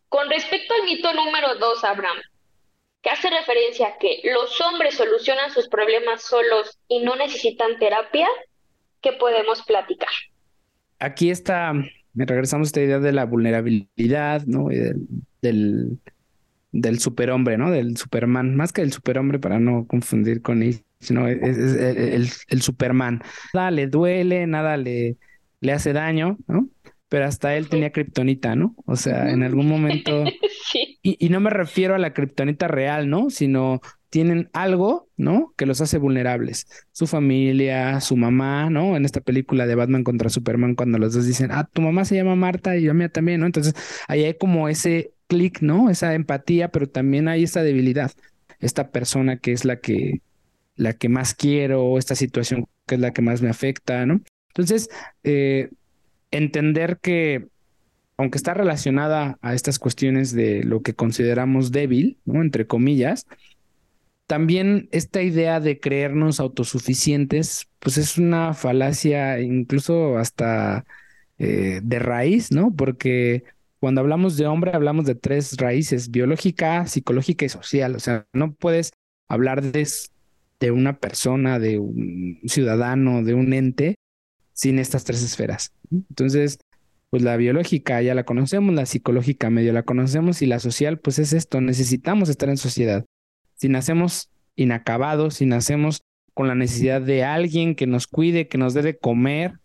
[0.10, 2.18] Con respecto al mito número dos, Abraham,
[3.02, 8.28] que hace referencia a que los hombres solucionan sus problemas solos y no necesitan terapia,
[9.02, 10.10] ¿qué podemos platicar?
[11.00, 11.74] Aquí está,
[12.16, 14.70] regresamos a esta idea de la vulnerabilidad, ¿no?
[15.42, 16.00] del,
[16.72, 17.70] del, superhombre, ¿no?
[17.70, 23.22] Del superman, más que el superhombre para no confundir con él, sino el, el, superman.
[23.54, 25.18] Nada le duele, nada le,
[25.62, 26.68] le hace daño, ¿no?
[27.10, 28.76] Pero hasta él tenía kriptonita, ¿no?
[28.86, 30.26] O sea, en algún momento...
[30.72, 31.00] sí.
[31.02, 33.30] y, y, no me refiero a la kriptonita real, ¿no?
[33.30, 35.54] Sino tienen algo, ¿no?
[35.58, 36.68] Que los hace vulnerables.
[36.92, 38.96] Su familia, su mamá, ¿no?
[38.96, 42.16] En esta película de Batman contra Superman, cuando los dos dicen, ah, tu mamá se
[42.16, 43.46] llama Marta y yo mía también, ¿no?
[43.46, 43.74] Entonces,
[44.08, 45.90] ahí hay como ese clic, ¿no?
[45.90, 48.12] Esa empatía, pero también hay esa debilidad.
[48.60, 50.22] Esta persona que es la que,
[50.76, 54.22] la que más quiero, esta situación que es la que más me afecta, ¿no?
[54.50, 54.90] Entonces,
[55.24, 55.70] eh,
[56.32, 57.48] entender que,
[58.18, 62.42] aunque está relacionada a estas cuestiones de lo que consideramos débil, ¿no?
[62.42, 63.26] Entre comillas,
[64.28, 70.86] también esta idea de creernos autosuficientes, pues es una falacia incluso hasta
[71.40, 72.74] eh, de raíz, ¿no?
[72.76, 73.44] Porque
[73.80, 77.96] cuando hablamos de hombre hablamos de tres raíces, biológica, psicológica y social.
[77.96, 78.92] O sea, no puedes
[79.30, 79.88] hablar de,
[80.60, 83.96] de una persona, de un ciudadano, de un ente,
[84.54, 85.72] sin estas tres esferas.
[85.92, 86.60] Entonces,
[87.10, 91.20] pues la biológica ya la conocemos, la psicológica medio la conocemos y la social, pues
[91.20, 93.06] es esto, necesitamos estar en sociedad.
[93.56, 96.02] Si nacemos inacabados, si nacemos
[96.34, 99.60] con la necesidad de alguien que nos cuide, que nos dé de comer,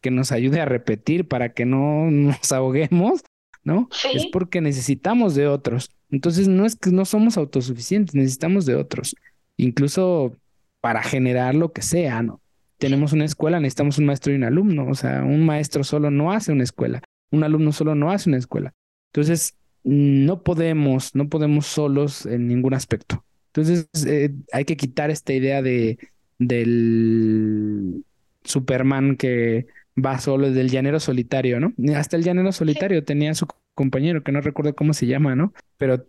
[0.00, 3.22] que nos ayude a repetir para que no nos ahoguemos,
[3.62, 3.88] ¿no?
[4.12, 5.90] Es porque necesitamos de otros.
[6.10, 9.16] Entonces no es que no somos autosuficientes, necesitamos de otros,
[9.56, 10.36] incluso
[10.80, 12.40] para generar lo que sea, ¿no?
[12.78, 14.86] Tenemos una escuela, necesitamos un maestro y un alumno.
[14.88, 18.38] O sea, un maestro solo no hace una escuela, un alumno solo no hace una
[18.38, 18.72] escuela.
[19.12, 23.24] Entonces, no podemos, no podemos solos en ningún aspecto.
[23.48, 25.98] Entonces, eh, hay que quitar esta idea de
[26.38, 28.04] del
[28.44, 31.72] Superman que va solo, del llanero solitario, ¿no?
[31.94, 35.52] Hasta el llanero solitario tenía su compañero, que no recuerdo cómo se llama, ¿no?
[35.76, 36.04] Pero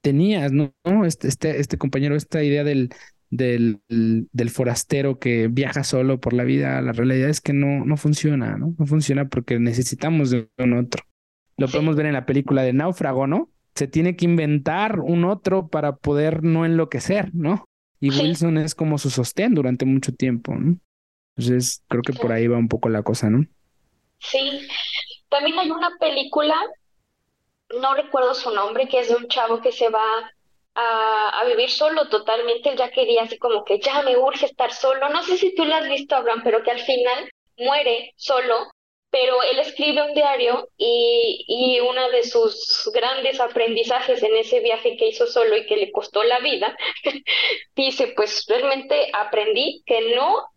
[0.00, 0.72] tenías, ¿no?
[1.04, 2.90] Este, este, este compañero, esta idea del,
[3.36, 7.96] del, del, forastero que viaja solo por la vida, la realidad es que no, no
[7.96, 8.74] funciona, ¿no?
[8.78, 11.02] No funciona porque necesitamos de un otro.
[11.56, 13.50] Lo podemos ver en la película de Náufrago, ¿no?
[13.74, 17.64] Se tiene que inventar un otro para poder no enloquecer, ¿no?
[17.98, 20.78] Y Wilson es como su sostén durante mucho tiempo, ¿no?
[21.36, 23.44] Entonces, creo que por ahí va un poco la cosa, ¿no?
[24.18, 24.68] Sí.
[25.28, 26.54] También hay una película,
[27.80, 30.04] no recuerdo su nombre, que es de un chavo que se va
[30.74, 32.70] a, vivir solo totalmente.
[32.70, 35.08] Él ya quería así como que ya me urge estar solo.
[35.10, 38.68] No sé si tú lo has visto, Abraham, pero que al final muere solo
[39.14, 44.96] pero él escribe un diario y, y uno de sus grandes aprendizajes en ese viaje
[44.96, 46.76] que hizo solo y que le costó la vida,
[47.76, 50.48] dice, pues realmente aprendí que no,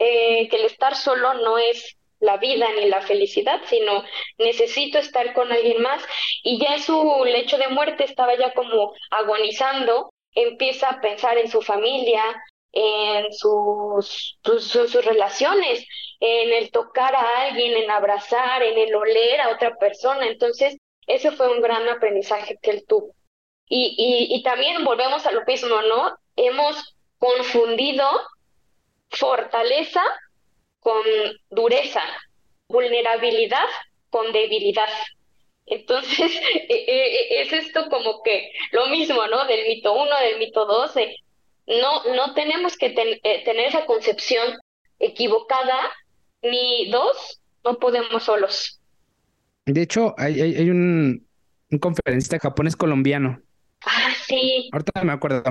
[0.00, 4.04] eh, que el estar solo no es la vida ni la felicidad, sino
[4.38, 6.02] necesito estar con alguien más
[6.42, 11.50] y ya en su lecho de muerte estaba ya como agonizando, empieza a pensar en
[11.50, 12.22] su familia,
[12.70, 15.84] en sus, sus, relaciones,
[16.20, 20.26] en el tocar a alguien, en abrazar, en el oler a otra persona.
[20.26, 23.14] Entonces, ese fue un gran aprendizaje que él tuvo.
[23.66, 26.14] Y, y también volvemos a lo mismo, ¿no?
[26.36, 28.06] Hemos confundido
[29.10, 30.02] fortaleza
[30.82, 31.02] con
[31.50, 32.02] dureza,
[32.68, 33.68] vulnerabilidad
[34.10, 34.88] con debilidad.
[35.66, 36.32] Entonces,
[36.68, 39.46] e, e, e, es esto como que lo mismo, ¿no?
[39.46, 40.92] Del mito 1, del mito 2,
[41.66, 44.58] no, no tenemos que eh, tener esa concepción
[44.98, 45.90] equivocada,
[46.42, 48.80] ni dos, no podemos solos.
[49.64, 51.26] De hecho, hay, hay, un,
[51.70, 53.40] un, conferencista japonés colombiano.
[53.86, 54.68] Ah, sí.
[54.72, 55.42] Ahorita me acuerdo.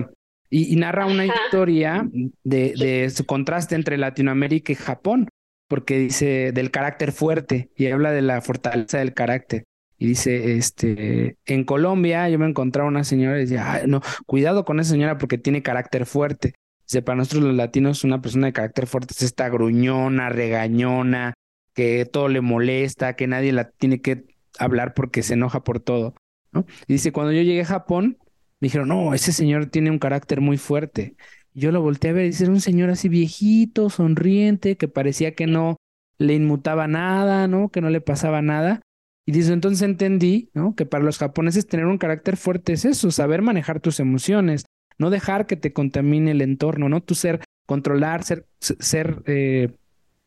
[0.54, 2.08] Y, narra una historia
[2.44, 5.30] de, de su contraste entre Latinoamérica y Japón,
[5.70, 9.64] porque dice del carácter fuerte y habla de la fortaleza del carácter.
[9.98, 14.80] Y dice, este, en Colombia yo me encontraba una señora y decía, no, cuidado con
[14.80, 16.56] esa señora porque tiene carácter fuerte.
[16.88, 21.36] Dice, para nosotros los latinos una persona de carácter fuerte es esta gruñona, regañona,
[21.74, 24.26] que todo le molesta, que nadie la tiene que
[24.60, 26.16] hablar porque se enoja por todo.
[26.52, 26.66] ¿no?
[26.88, 28.18] Y dice, cuando yo llegué a Japón,
[28.62, 31.16] me dijeron, no, ese señor tiene un carácter muy fuerte.
[31.54, 35.34] Yo lo volteé a ver y dice, era un señor así viejito, sonriente, que parecía
[35.34, 35.78] que no
[36.20, 37.70] le inmutaba nada, ¿no?
[37.70, 38.82] Que no le pasaba nada.
[39.26, 40.76] Y dice, entonces entendí, ¿no?
[40.76, 44.66] Que para los japoneses tener un carácter fuerte es eso, saber manejar tus emociones,
[45.00, 47.02] no dejar que te contamine el entorno, ¿no?
[47.02, 49.74] Tú ser, controlar, ser, ser, eh,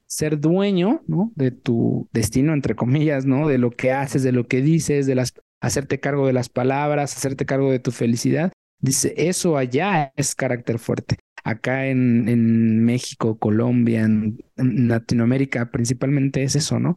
[0.06, 1.30] ser dueño, ¿no?
[1.36, 3.46] De tu destino, entre comillas, ¿no?
[3.46, 5.34] De lo que haces, de lo que dices, de las,
[5.66, 8.52] hacerte cargo de las palabras, hacerte cargo de tu felicidad.
[8.80, 11.16] Dice, eso allá es carácter fuerte.
[11.42, 16.96] Acá en, en México, Colombia, en Latinoamérica principalmente es eso, ¿no?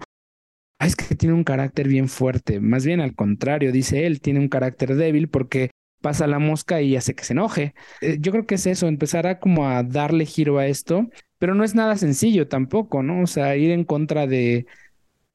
[0.80, 2.60] es que tiene un carácter bien fuerte.
[2.60, 6.96] Más bien al contrario, dice él, tiene un carácter débil porque pasa la mosca y
[6.96, 7.74] hace que se enoje.
[8.02, 11.08] Eh, yo creo que es eso, empezar como a darle giro a esto,
[11.40, 13.24] pero no es nada sencillo tampoco, ¿no?
[13.24, 14.68] O sea, ir en contra de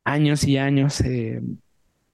[0.04, 1.40] años y años eh,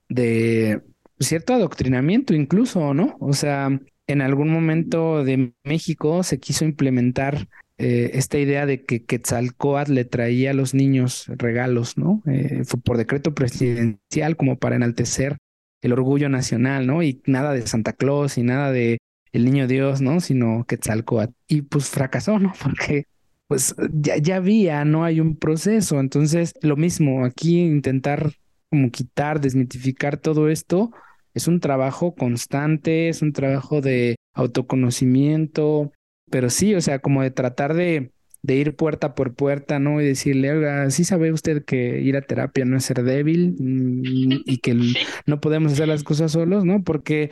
[0.09, 0.81] de
[1.27, 3.17] cierto adoctrinamiento incluso, ¿no?
[3.19, 9.05] O sea, en algún momento de México se quiso implementar eh, esta idea de que
[9.05, 12.21] Quetzalcoatl le traía a los niños regalos, ¿no?
[12.25, 15.37] Eh, fue por decreto presidencial como para enaltecer
[15.81, 17.03] el orgullo nacional, ¿no?
[17.03, 18.97] Y nada de Santa Claus y nada de
[19.31, 20.19] el niño Dios, ¿no?
[20.19, 21.33] Sino Quetzalcoatl.
[21.47, 22.53] Y pues fracasó, ¿no?
[22.61, 23.05] Porque
[23.47, 25.99] pues ya, ya había, no hay un proceso.
[25.99, 28.31] Entonces, lo mismo, aquí intentar
[28.69, 30.91] como quitar, desmitificar todo esto,
[31.33, 35.91] es un trabajo constante, es un trabajo de autoconocimiento,
[36.29, 38.11] pero sí, o sea, como de tratar de,
[38.41, 40.01] de ir puerta por puerta, ¿no?
[40.01, 44.43] Y decirle, oiga, sí sabe usted que ir a terapia no es ser débil mm,
[44.45, 44.73] y que
[45.25, 46.83] no podemos hacer las cosas solos, ¿no?
[46.83, 47.31] Porque,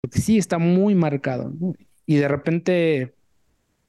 [0.00, 1.74] porque sí está muy marcado, ¿no?
[2.06, 3.14] Y de repente,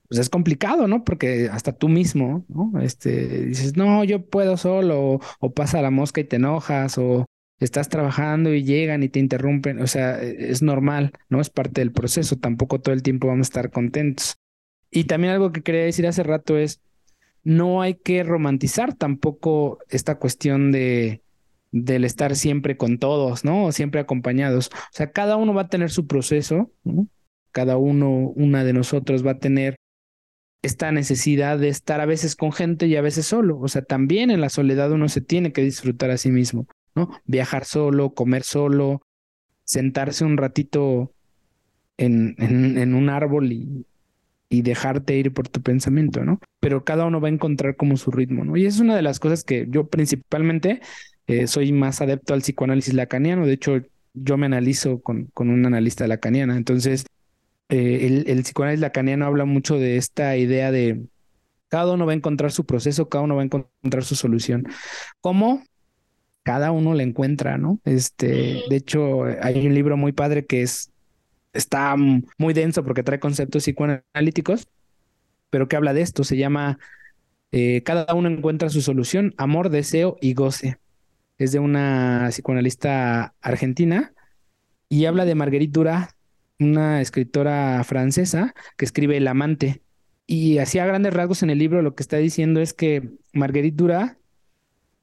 [0.08, 1.04] pues es complicado, ¿no?
[1.04, 2.80] Porque hasta tú mismo, ¿no?
[2.82, 7.26] Este, dices, no, yo puedo solo, o, o pasa la mosca y te enojas, o
[7.60, 11.41] estás trabajando y llegan y te interrumpen, o sea, e, es normal, ¿no?
[11.41, 14.38] Es parte del proceso, tampoco todo el tiempo vamos a estar contentos.
[14.91, 16.82] Y también algo que quería decir hace rato es,
[17.43, 21.22] no hay que romantizar tampoco esta cuestión de
[21.72, 23.65] del estar siempre con todos, ¿no?
[23.65, 24.70] O siempre acompañados.
[24.74, 26.72] O sea, cada uno va a tener su proceso.
[27.52, 29.76] Cada uno, una de nosotros va a tener
[30.63, 33.60] esta necesidad de estar a veces con gente y a veces solo.
[33.60, 37.21] O sea, también en la soledad uno se tiene que disfrutar a sí mismo, ¿no?
[37.25, 39.03] Viajar solo, comer solo,
[39.63, 41.13] sentarse un ratito
[41.97, 43.86] en, un árbol y,
[44.49, 46.39] dejarte ir por tu pensamiento, ¿no?
[46.60, 48.57] Pero cada uno va a encontrar como su ritmo, ¿no?
[48.57, 50.81] Y es una de las cosas que yo principalmente
[51.27, 53.45] eh, soy más adepto al psicoanálisis lacaniano.
[53.45, 53.81] De hecho,
[54.13, 56.57] yo me analizo con, con un analista lacaniana.
[56.57, 57.05] Entonces,
[57.69, 61.05] eh, el, el, psicoanálisis lacaniano habla mucho de esta idea de
[61.69, 64.65] cada uno va a encontrar su proceso, cada uno va a encontrar su solución.
[65.21, 65.63] ¿Cómo?
[66.47, 67.81] Cada uno la encuentra, ¿no?
[67.83, 70.93] Este, de hecho, hay un libro muy padre que es
[71.51, 74.69] está muy denso porque trae conceptos psicoanalíticos,
[75.49, 76.23] pero que habla de esto.
[76.23, 76.79] Se llama
[77.51, 80.77] eh, Cada uno encuentra su solución, amor, deseo y goce.
[81.38, 84.13] Es de una psicoanalista argentina
[84.88, 86.15] y habla de Marguerite Dura,
[86.60, 89.81] una escritora francesa que escribe El amante.
[90.25, 93.75] Y así a grandes rasgos en el libro lo que está diciendo es que Marguerite
[93.75, 94.16] Dura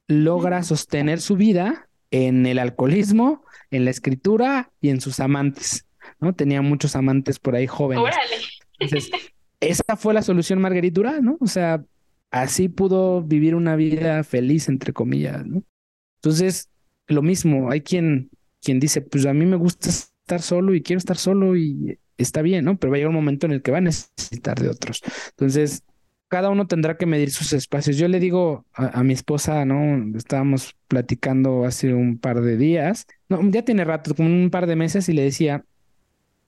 [0.07, 5.87] logra sostener su vida en el alcoholismo, en la escritura y en sus amantes.
[6.21, 6.35] ¿no?
[6.35, 8.14] Tenía muchos amantes por ahí jóvenes.
[8.79, 9.11] Entonces,
[9.61, 11.37] esa fue la solución Marguerite Durán, ¿no?
[11.40, 11.85] O sea,
[12.31, 15.62] así pudo vivir una vida feliz, entre comillas, ¿no?
[16.17, 16.69] Entonces,
[17.07, 18.31] lo mismo, hay quien,
[18.62, 22.43] quien dice, pues a mí me gusta estar solo y quiero estar solo y está
[22.43, 22.77] bien, ¿no?
[22.77, 25.03] Pero va a llegar un momento en el que va a necesitar de otros.
[25.31, 25.83] Entonces,
[26.35, 27.97] cada uno tendrá que medir sus espacios.
[27.97, 30.18] Yo le digo a, mi esposa, ¿no?
[30.18, 34.75] Estábamos platicando hace un par de días, no, ya tiene rato, como un par de
[34.75, 35.64] meses, y le decía,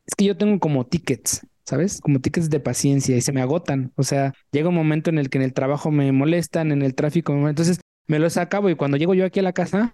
[0.04, 2.00] es que yo tengo como tickets, ¿sabes?
[2.00, 3.92] Como tickets de paciencia y se me agotan.
[3.94, 6.96] O sea, llega un momento en el que en el trabajo me molestan, en el
[6.96, 9.92] tráfico, entonces me los acabo y cuando llego yo aquí a la casa,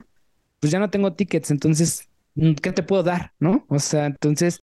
[0.59, 3.33] pues ya no tengo tickets, entonces, mm, ¿qué te puedo dar?
[3.39, 3.67] ¿No?
[3.69, 4.61] O sea, entonces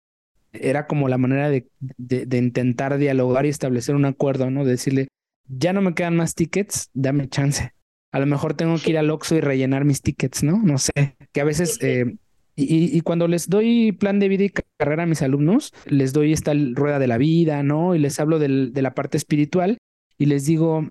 [0.53, 4.63] era como la manera de, de, intentar dialogar y establecer un acuerdo, ¿no?
[4.63, 5.09] De decirle,
[5.47, 7.73] ya no me quedan más tickets, dame chance.
[8.11, 10.57] A lo mejor tengo que ir al Oxxo y rellenar mis tickets, ¿no?
[10.57, 12.17] No sé, que a veces eh,
[12.59, 16.53] y, cuando les doy plan de vida y carrera a mis alumnos, les doy esta
[16.73, 17.93] rueda de la vida, ¿no?
[17.93, 19.77] Y les hablo de la parte espiritual
[20.17, 20.89] y les digo,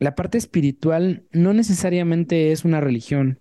[0.00, 3.38] la parte espiritual no necesariamente es una religión.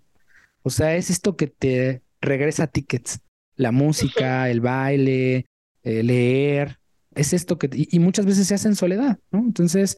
[0.61, 3.21] O sea, es esto que te regresa tickets.
[3.55, 5.47] La música, el baile,
[5.81, 6.77] eh, leer.
[7.15, 7.69] Es esto que...
[7.73, 9.39] Y, muchas veces se hace en soledad, ¿no?
[9.39, 9.97] Entonces,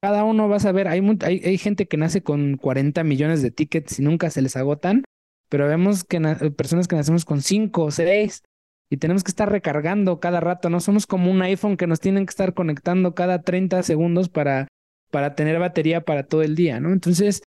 [0.00, 3.50] cada uno va a saber, hay, hay, hay gente que nace con 40 millones de
[3.50, 5.04] tickets y nunca se les agotan
[5.48, 6.20] pero vemos que
[6.56, 8.42] personas que nacemos con cinco o seis
[8.90, 12.24] y tenemos que estar recargando cada rato, no somos como un iPhone que nos tienen
[12.26, 14.68] que estar conectando cada 30 segundos para,
[15.10, 16.92] para tener batería para todo el día, ¿no?
[16.92, 17.42] Entonces,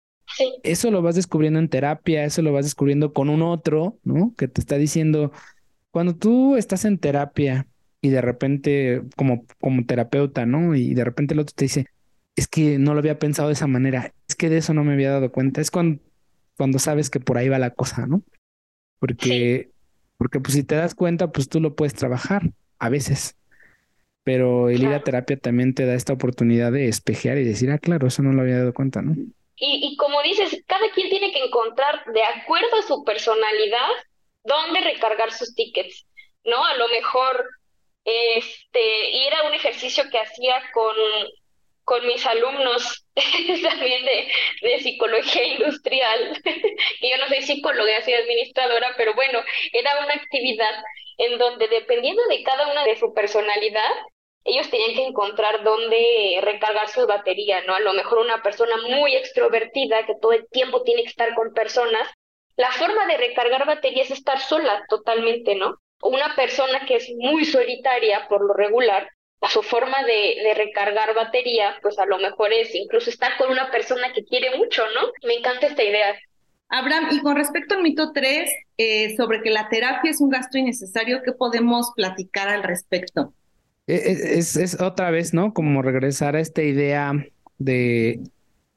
[0.64, 4.34] eso lo vas descubriendo en terapia, eso lo vas descubriendo con un otro, ¿no?
[4.36, 5.32] Que te está diciendo,
[5.92, 7.68] cuando tú estás en terapia
[8.00, 10.74] y de repente, como, como terapeuta, ¿no?
[10.74, 11.86] Y de repente el otro te dice,
[12.40, 14.94] es que no lo había pensado de esa manera, es que de eso no me
[14.94, 16.00] había dado cuenta, es cuando
[16.58, 18.22] cuando sabes que por ahí va la cosa, ¿no?
[18.98, 19.70] Porque,
[20.18, 22.42] porque pues si te das cuenta, pues tú lo puedes trabajar
[22.80, 23.36] a veces.
[24.24, 27.78] Pero el ir a terapia también te da esta oportunidad de espejear y decir, ah,
[27.78, 29.14] claro, eso no lo había dado cuenta, ¿no?
[29.54, 33.88] Y, y como dices, cada quien tiene que encontrar, de acuerdo a su personalidad,
[34.42, 36.06] dónde recargar sus tickets,
[36.44, 36.62] ¿no?
[36.64, 37.48] A lo mejor
[38.04, 40.94] este, ir a un ejercicio que hacía con
[41.88, 43.06] con mis alumnos
[43.62, 44.28] también de,
[44.60, 49.40] de, psicología industrial, que yo no soy psicóloga, soy administradora, pero bueno,
[49.72, 50.74] era una actividad
[51.16, 53.90] en donde dependiendo de cada una de su personalidad,
[54.44, 57.74] ellos tenían que encontrar dónde recargar su batería, ¿no?
[57.74, 61.54] A lo mejor una persona muy extrovertida que todo el tiempo tiene que estar con
[61.54, 62.06] personas,
[62.56, 65.78] la forma de recargar batería es estar sola totalmente, ¿no?
[66.02, 69.08] Una persona que es muy solitaria por lo regular,
[69.40, 73.70] a su forma de, recargar batería, pues a lo mejor es incluso estar con una
[73.70, 75.12] persona que quiere mucho, ¿no?
[75.26, 76.14] Me encanta esta idea.
[76.68, 80.58] Abraham, y con respecto al mito 3, eh, sobre que la terapia es un gasto
[80.58, 83.32] innecesario, ¿qué podemos platicar al respecto?
[83.86, 85.54] E, e, es, es, otra vez, ¿no?
[85.54, 87.12] Como regresar a esta idea
[87.58, 88.20] de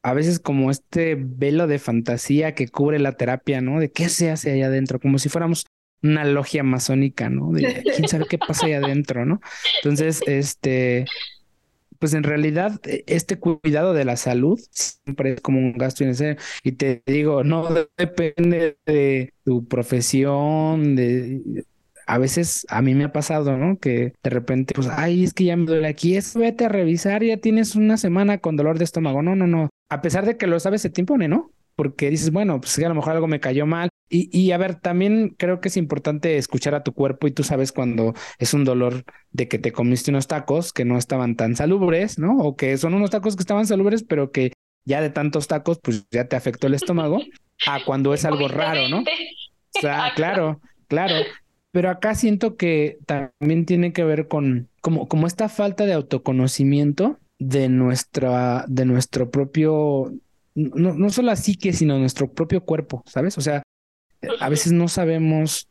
[0.04, 3.80] a veces como este velo de fantasía que cubre la terapia, ¿no?
[3.80, 5.66] De qué se hace allá adentro, como si fuéramos
[6.04, 7.52] una logia masónica, ¿no?
[7.52, 9.41] De quién sabe qué pasa ahí adentro, ¿no?
[9.84, 11.06] Entonces, este,
[12.02, 16.41] pues en realidad e, este cuidado de la salud siempre es como un gasto innecesario.
[16.64, 21.64] Y te digo, no depende de tu profesión, de...
[22.08, 23.78] A veces a mí me ha pasado, ¿no?
[23.78, 27.24] Que de repente, pues, ay, es que ya me duele aquí, es, vete a revisar,
[27.24, 29.22] ya tienes una semana con dolor de estómago.
[29.22, 29.70] No, no, no.
[29.88, 31.52] A pesar de que lo sabes, se te impone, ¿no?
[31.76, 34.76] Porque dices, bueno, pues a lo mejor algo me cayó mal, Y, y, a ver,
[34.76, 38.66] también creo que es importante escuchar a tu cuerpo y tú sabes cuando es un
[38.66, 42.38] dolor de que te comiste unos tacos que no estaban tan salubres, ¿no?
[42.39, 44.51] O que son unos tacos que estaban salubres, pero que
[44.84, 47.22] ya de tantos tacos, pues ya te afectó el estómago,
[47.68, 48.99] a cuando es algo raro, ¿no?
[48.99, 50.59] O sea, claro,
[50.89, 51.16] claro.
[51.72, 57.18] Pero acá siento que también tiene que ver con como, como esta falta de autoconocimiento
[57.39, 60.12] de nuestra, de nuestro propio,
[60.53, 63.38] no, no solo la psique, sino nuestro propio cuerpo, ¿sabes?
[63.38, 63.64] O sea,
[64.39, 65.67] a veces no sabemos,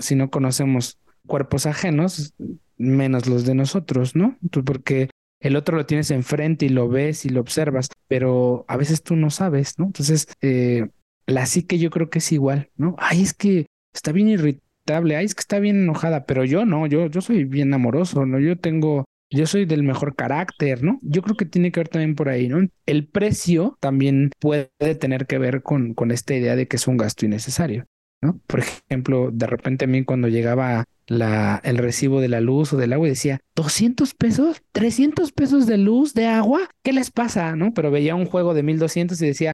[0.00, 2.34] si no conocemos cuerpos ajenos,
[2.76, 4.36] menos los de nosotros, ¿no?
[4.64, 9.02] Porque el otro lo tienes enfrente y lo ves y lo observas, pero a veces
[9.02, 9.86] tú no sabes, ¿no?
[9.86, 10.88] Entonces, eh,
[11.26, 12.96] la psique yo creo que es igual, ¿no?
[12.98, 16.86] Ay, es que está bien irritable, ay, es que está bien enojada, pero yo no,
[16.86, 18.38] yo, yo soy bien amoroso, ¿no?
[18.40, 19.03] Yo tengo
[19.34, 20.98] yo soy del mejor carácter, ¿no?
[21.02, 22.66] Yo creo que tiene que ver también por ahí, ¿no?
[22.86, 24.68] El precio también puede
[24.98, 27.86] tener que ver con, con esta idea de que es un gasto innecesario,
[28.22, 28.40] ¿no?
[28.46, 32.76] Por ejemplo, de repente a mí cuando llegaba la, el recibo de la luz o
[32.76, 37.56] del agua decía, 200 pesos, 300 pesos de luz, de agua, ¿qué les pasa?
[37.56, 37.74] ¿No?
[37.74, 39.52] Pero veía un juego de 1200 y decía,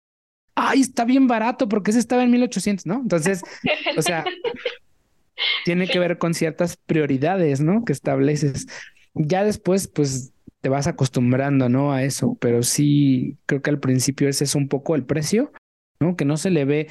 [0.55, 2.97] ay, está bien barato porque ese estaba en 1800, ¿no?
[2.97, 3.43] Entonces,
[3.97, 4.25] o sea,
[5.65, 7.85] tiene que ver con ciertas prioridades, ¿no?
[7.85, 8.67] Que estableces
[9.15, 11.93] ya después, pues te vas acostumbrando, ¿no?
[11.93, 15.53] A eso, pero sí, creo que al principio ese es un poco el precio,
[16.01, 16.17] ¿no?
[16.17, 16.91] Que no se le ve,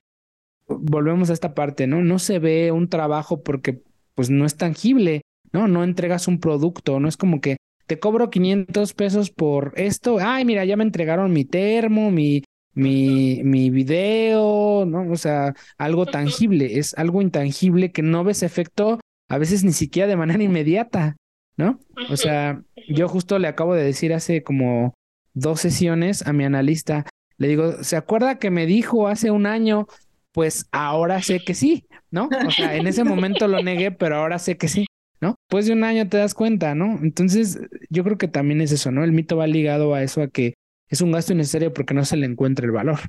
[0.67, 2.01] volvemos a esta parte, ¿no?
[2.01, 3.82] No se ve un trabajo porque
[4.15, 5.67] pues no es tangible, ¿no?
[5.67, 10.45] No entregas un producto, no es como que te cobro 500 pesos por esto, ay,
[10.45, 12.43] mira, ya me entregaron mi termo, mi,
[12.74, 15.11] mi, mi video, ¿no?
[15.11, 20.07] O sea, algo tangible, es algo intangible que no ves efecto a veces ni siquiera
[20.07, 21.15] de manera inmediata,
[21.60, 21.78] ¿no?
[22.10, 24.93] O sea, yo justo le acabo de decir hace como
[25.34, 27.05] dos sesiones a mi analista,
[27.38, 29.86] le digo, ¿se acuerda que me dijo hace un año?
[30.32, 32.30] Pues ahora sé que sí, ¿no?
[32.47, 34.86] O sea, en ese momento lo negué, pero ahora sé que sí,
[35.20, 35.36] ¿no?
[35.49, 36.97] Pues de un año te das cuenta, ¿no?
[37.03, 39.03] Entonces, yo creo que también es eso, ¿no?
[39.03, 40.53] El mito va ligado a eso, a que
[40.88, 42.99] es un gasto innecesario porque no se le encuentra el valor.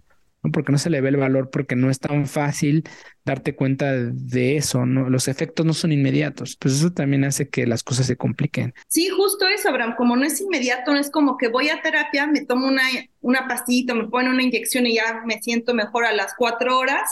[0.42, 0.52] ¿No?
[0.52, 2.84] porque no se le ve el valor, porque no es tan fácil
[3.24, 5.10] darte cuenta de eso, ¿no?
[5.10, 8.74] Los efectos no son inmediatos, pues eso también hace que las cosas se compliquen.
[8.88, 12.26] Sí, justo eso, Abraham, como no es inmediato, no es como que voy a terapia,
[12.26, 12.82] me tomo una,
[13.20, 17.10] una pastillita, me ponen una inyección y ya me siento mejor a las cuatro horas,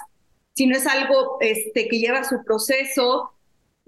[0.54, 3.32] sino es algo este, que lleva su proceso,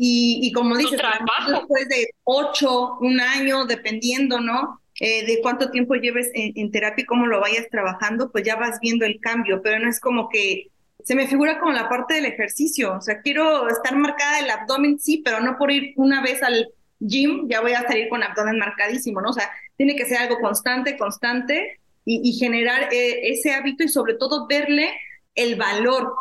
[0.03, 0.99] y, y, como dices,
[1.47, 4.80] después de ocho, un año, dependiendo, ¿no?
[5.03, 8.81] Eh, de cuánto tiempo lleves en, terapia y cómo lo vayas trabajando, pues ya vas
[8.81, 10.67] viendo el cambio, pero no es como que
[11.03, 14.99] se me figura como la parte del ejercicio, o sea, quiero estar marcada el abdomen,
[14.99, 18.59] sí, pero no por ir una vez al gym, ya voy a salir con abdomen
[18.59, 19.31] marcadísimo, ¿no?
[19.31, 24.15] O sea, tiene que ser algo constante, constante y, generar eh, ese hábito y sobre
[24.15, 24.93] todo verle
[25.35, 26.13] el valor.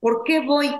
[0.00, 0.70] ¿Por qué voy?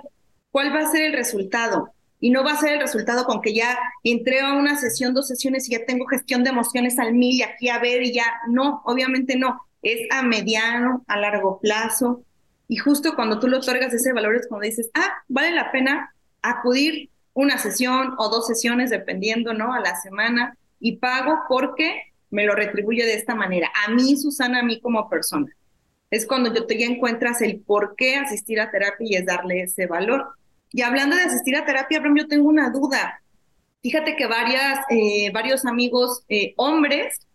[0.49, 1.93] ¿Cuál va a ser el resultado?
[2.19, 5.27] Y no va a ser el resultado con que ya entré a una sesión, dos
[5.27, 8.25] sesiones y ya tengo gestión de emociones al mil y aquí a ver y ya.
[8.47, 9.61] No, obviamente no.
[9.81, 12.23] Es a mediano, a largo plazo.
[12.67, 16.15] Y justo cuando tú le otorgas ese valor es cuando dices, ah, vale la pena
[16.41, 19.73] acudir una sesión o dos sesiones, dependiendo, ¿no?
[19.73, 23.69] A la semana y pago porque me lo retribuye de esta manera.
[23.85, 25.51] A mí, Susana, a mí como persona.
[26.09, 29.63] Es cuando yo te ya encuentras el por qué asistir a terapia y es darle
[29.63, 30.27] ese valor.
[30.75, 33.21] Y hablando de asistir a terapia, yo tengo una duda.
[33.81, 37.25] Fíjate que varias, eh, varios amigos eh, hombres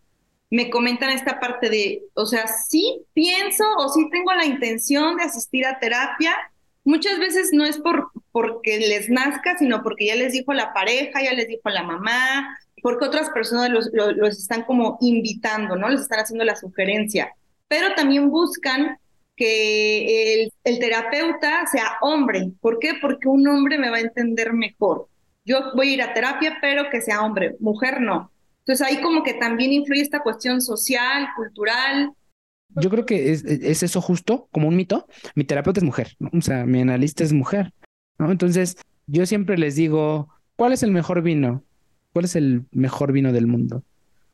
[0.50, 5.24] me comentan esta parte de, o sea, sí pienso o sí tengo la intención de
[5.24, 6.36] asistir a terapia.
[6.84, 11.22] Muchas veces no es por porque les nazca, sino porque ya les dijo la pareja,
[11.22, 15.88] ya les dijo la mamá, porque otras personas los están como invitando, ¿no?
[15.88, 17.34] Les están haciendo la sugerencia.
[17.68, 18.98] Pero también buscan
[19.40, 22.52] que el, terapeuta sea hombre.
[22.60, 22.92] ¿Por qué?
[23.00, 25.08] Porque un hombre me va a entender mejor.
[25.46, 28.30] Yo voy a ir a terapia, pero que sea hombre, mujer no.
[28.58, 32.12] Entonces ahí como que también influye esta cuestión social, cultural.
[32.76, 33.42] Yo creo que es,
[33.82, 35.06] eso justo, como un mito.
[35.34, 37.72] Mi terapeuta es mujer, o sea, mi analista es mujer,
[38.18, 38.30] ¿no?
[38.30, 38.76] Entonces
[39.06, 41.64] yo siempre les digo, ¿cuál es el mejor vino?
[42.12, 43.84] ¿Cuál es el mejor vino del mundo?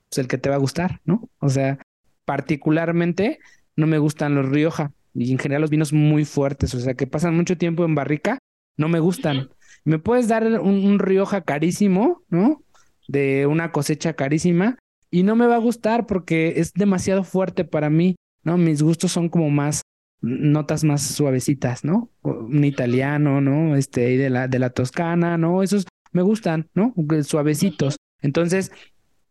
[0.08, 1.30] Pues el que te va a gustar, ¿no?
[1.38, 1.78] O sea,
[2.24, 3.38] particularmente
[3.76, 7.06] no me gustan los Rioja y en general los vinos muy fuertes, o sea, que
[7.06, 8.38] pasan mucho tiempo en barrica,
[8.76, 9.50] no me gustan.
[9.84, 12.62] Me puedes dar un, Rioja carísimo, ¿no?
[13.08, 14.78] De una cosecha carísima
[15.10, 18.58] y no me va a gustar porque es demasiado fuerte para mí, ¿no?
[18.58, 19.82] Mis gustos son como más
[20.20, 22.10] notas más suavecitas, ¿no?
[22.22, 23.76] Un italiano, ¿no?
[23.76, 25.62] Este, de la, de la Toscana, ¿no?
[25.62, 26.94] Esos me gustan, ¿no?
[27.22, 27.96] Suavecitos.
[28.22, 28.72] Entonces,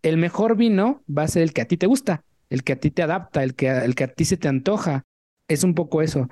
[0.03, 2.79] el mejor vino va a ser el que a ti te gusta, el que a
[2.79, 5.03] ti te adapta, el que, el que a ti se te antoja.
[5.47, 6.27] Es un poco eso.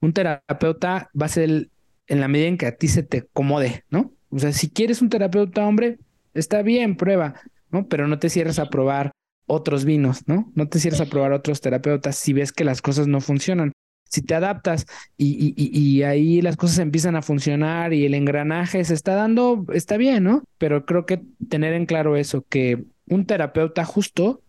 [0.00, 1.68] Un terapeuta va a ser
[2.06, 4.12] en la medida en que a ti se te acomode, ¿no?
[4.30, 5.98] O sea, si quieres un terapeuta hombre,
[6.34, 7.34] está bien, prueba,
[7.70, 7.86] ¿no?
[7.88, 9.12] Pero no te cierres a probar
[9.46, 10.50] otros vinos, ¿no?
[10.54, 13.72] No te cierres a probar otros terapeutas si ves que las cosas no funcionan.
[14.08, 14.86] Si te adaptas
[15.16, 19.64] y, y, y, ahí las cosas empiezan a funcionar y el engranaje se está dando,
[19.72, 20.44] está bien, ¿no?
[20.58, 24.42] Pero creo que tener en claro eso, que un terapeuta justo,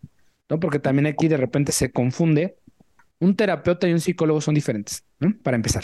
[0.59, 2.57] Porque también aquí de repente se confunde,
[3.19, 5.33] un terapeuta y un psicólogo son diferentes, ¿no?
[5.43, 5.83] Para empezar.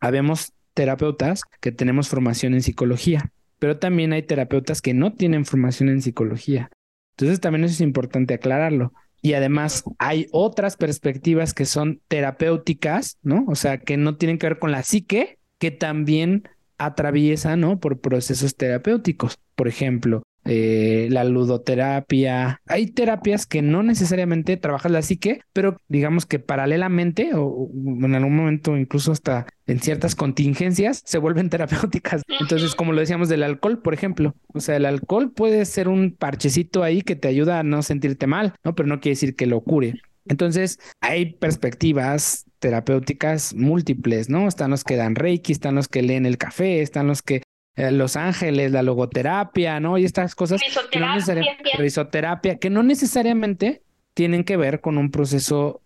[0.00, 5.88] Habemos terapeutas que tenemos formación en psicología, pero también hay terapeutas que no tienen formación
[5.88, 6.70] en psicología.
[7.12, 8.92] Entonces también eso es importante aclararlo.
[9.20, 13.44] Y además hay otras perspectivas que son terapéuticas, ¿no?
[13.46, 16.48] O sea, que no tienen que ver con la psique, que también
[16.78, 17.78] atraviesan, ¿no?
[17.78, 19.38] Por procesos terapéuticos.
[19.54, 22.60] Por ejemplo, eh, la ludoterapia.
[22.66, 28.36] Hay terapias que no necesariamente trabajan la psique, pero digamos que paralelamente o, en algún
[28.36, 32.22] momento incluso hasta en ciertas contingencias se vuelven terapéuticas.
[32.40, 36.16] Entonces, como lo decíamos del alcohol, por ejemplo, o sea, el alcohol puede ser un
[36.16, 38.74] parchecito ahí que te ayuda a no sentirte mal, ¿no?
[38.74, 39.94] Pero no quiere decir que lo cure.
[40.26, 44.46] Entonces, hay perspectivas terapéuticas múltiples, ¿no?
[44.46, 47.42] Están los que dan reiki, están los que leen el café, están los que
[47.76, 49.98] los Ángeles, la logoterapia, ¿no?
[49.98, 50.60] Y estas cosas.
[51.78, 53.82] Risoterapia, que no necesariamente
[54.14, 55.80] tienen que ver con un proceso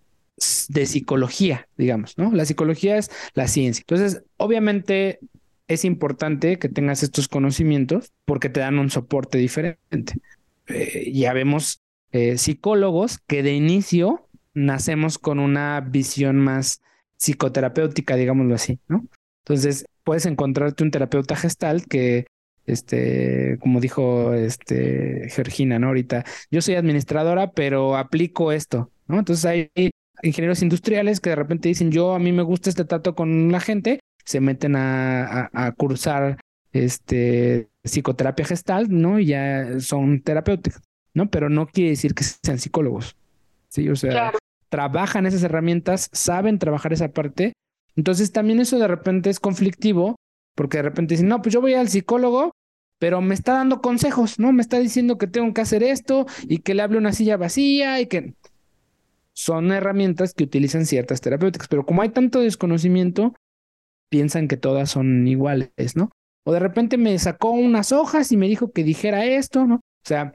[0.69, 2.33] de psicología, digamos, ¿no?
[2.33, 3.83] La psicología es la ciencia.
[3.83, 5.21] Entonces, obviamente
[5.69, 10.21] es importante que tengas estos conocimientos porque te dan un soporte diferente.
[10.69, 11.81] Eh, ya vemos
[12.13, 16.83] eh, psicólogos que de inicio nacemos con una visión más
[17.17, 19.07] psicoterapéutica, digámoslo así, ¿no?
[19.45, 22.27] Entonces, puedes encontrarte un terapeuta gestal que,
[22.65, 25.89] este, como dijo este, Georgina, ¿no?
[25.89, 29.19] Ahorita, yo soy administradora, pero aplico esto, ¿no?
[29.19, 29.71] Entonces hay
[30.23, 33.59] ingenieros industriales que de repente dicen, yo a mí me gusta este trato con la
[33.59, 36.39] gente, se meten a, a, cursar
[36.73, 39.19] este, psicoterapia gestal, ¿no?
[39.19, 40.83] Y ya son terapéuticos,
[41.15, 41.29] ¿no?
[41.31, 43.17] Pero no quiere decir que sean psicólogos,
[43.71, 43.89] ¿sí?
[43.89, 44.31] O sea,
[44.69, 47.55] trabajan esas herramientas, saben trabajar esa parte
[47.97, 50.17] entonces también eso de repente es conflictivo,
[50.55, 52.53] porque de repente dicen, no, pues yo voy al psicólogo,
[52.99, 54.53] pero me está dando consejos, ¿no?
[54.53, 58.01] Me está diciendo que tengo que hacer esto y que le hable una silla vacía
[58.01, 58.35] y que
[59.35, 63.35] son herramientas que utilizan ciertas terapéuticas, pero como hay tanto desconocimiento,
[64.09, 66.11] piensan que todas son iguales, ¿no?
[66.45, 69.77] O de repente me sacó unas hojas y me dijo que dijera esto, ¿no?
[69.77, 70.33] O sea,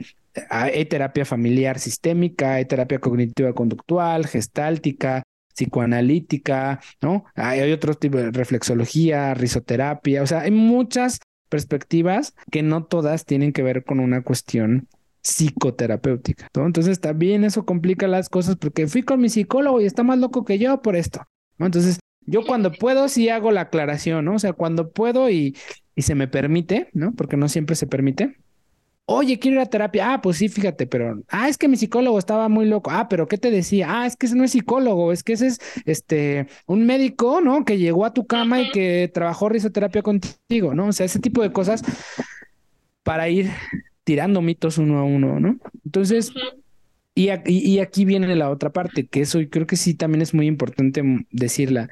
[0.50, 5.24] hay terapia familiar sistémica, hay terapia cognitiva conductual, gestáltica,
[5.54, 7.26] psicoanalítica, ¿no?
[7.36, 13.54] Hay, otros tipos de reflexología, risoterapia, o sea, hay muchas perspectivas que no todas tienen
[13.54, 14.88] que ver con una cuestión
[15.22, 16.48] psicoterapéutica.
[16.54, 20.46] Entonces también eso complica las cosas porque fui con mi psicólogo y está más loco
[20.46, 21.22] que yo por esto.
[21.60, 24.36] Entonces yo cuando puedo sí hago la aclaración, ¿no?
[24.36, 25.56] O sea, cuando puedo y,
[25.96, 27.14] y se me permite, ¿no?
[27.14, 28.38] Porque no siempre se permite,
[29.14, 30.14] Oye, quiero ir a terapia.
[30.14, 31.22] Ah, pues sí, fíjate, pero.
[31.28, 32.92] Ah, es que mi psicólogo estaba muy loco.
[32.92, 33.88] Ah, pero ¿qué te decía?
[33.90, 37.66] Ah, es que ese no es psicólogo, es que ese es este un médico, ¿no?
[37.66, 40.88] Que llegó a tu cama y que trabajó risoterapia contigo, ¿no?
[40.88, 41.84] O sea, ese tipo de cosas
[43.04, 43.50] para ir
[44.04, 45.58] tirando mitos uno a uno, ¿no?
[45.86, 46.32] Entonces,
[47.14, 50.48] y, y aquí viene la otra parte, que eso creo que sí también es muy
[50.48, 51.90] importante decirla.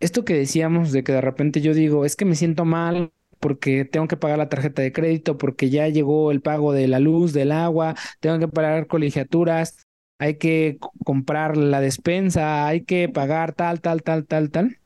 [0.00, 3.84] Esto que decíamos de que de repente yo digo, es que me siento mal porque
[3.84, 7.32] tengo que pagar la tarjeta de crédito, porque ya llegó el pago de la luz,
[7.32, 9.86] del agua, tengo que pagar colegiaturas,
[10.18, 14.78] hay que comprar la despensa, hay que pagar tal, tal, tal, tal, tal.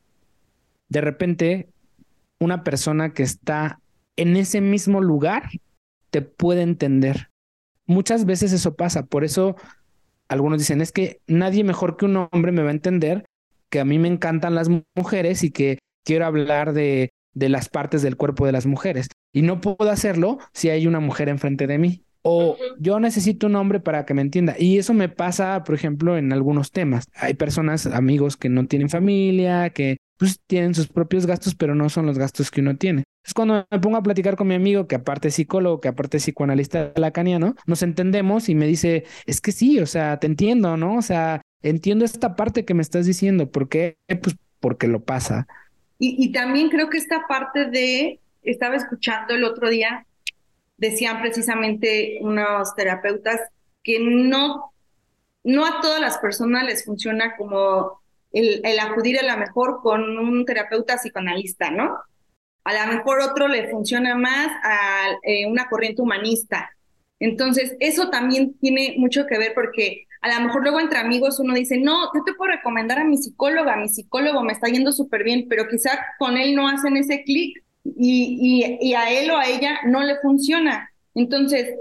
[0.89, 1.69] De repente,
[2.39, 3.79] una persona que está
[4.17, 5.49] en ese mismo lugar
[6.09, 7.29] te puede entender.
[7.85, 9.55] Muchas veces eso pasa, por eso
[10.27, 13.25] algunos dicen, es que nadie mejor que un hombre me va a entender
[13.69, 18.01] que a mí me encantan las mujeres y que quiero hablar de de las partes
[18.01, 19.07] del cuerpo de las mujeres.
[19.33, 22.03] Y no puedo hacerlo si hay una mujer enfrente de mí.
[22.23, 24.55] O yo necesito un hombre para que me entienda.
[24.57, 27.05] Y eso me pasa, por ejemplo, en algunos temas.
[27.15, 31.89] Hay personas, amigos que no tienen familia, que pues tienen sus propios gastos, pero no
[31.89, 33.05] son los gastos que uno tiene.
[33.25, 36.17] Es cuando me pongo a platicar con mi amigo, que aparte es psicólogo, que aparte
[36.17, 40.77] es psicoanalista lacaniano, nos entendemos y me dice, es que sí, o sea, te entiendo,
[40.77, 40.97] ¿no?
[40.97, 43.51] O sea, entiendo esta parte que me estás diciendo.
[43.51, 43.97] ¿Por qué?
[44.21, 45.47] Pues porque lo pasa.
[46.03, 50.07] Y, también creo que esta parte de, estaba escuchando el otro día,
[50.75, 53.39] decían precisamente unos terapeutas
[53.83, 54.73] que no,
[55.43, 60.43] no a todas las personas les funciona como el, acudir a lo mejor con un
[60.43, 61.99] terapeuta psicoanalista, ¿no?
[62.63, 66.71] A lo mejor otro le funciona más a eh, una corriente humanista.
[67.19, 71.53] Entonces, eso también tiene mucho que ver porque a lo mejor luego entre amigos uno
[71.53, 75.23] dice, no, yo te puedo recomendar a mi psicóloga, mi psicólogo me está yendo súper
[75.23, 79.47] bien, pero quizá con él no hacen ese clic y, y, a él o a
[79.47, 80.91] ella no le funciona.
[81.15, 81.75] Entonces,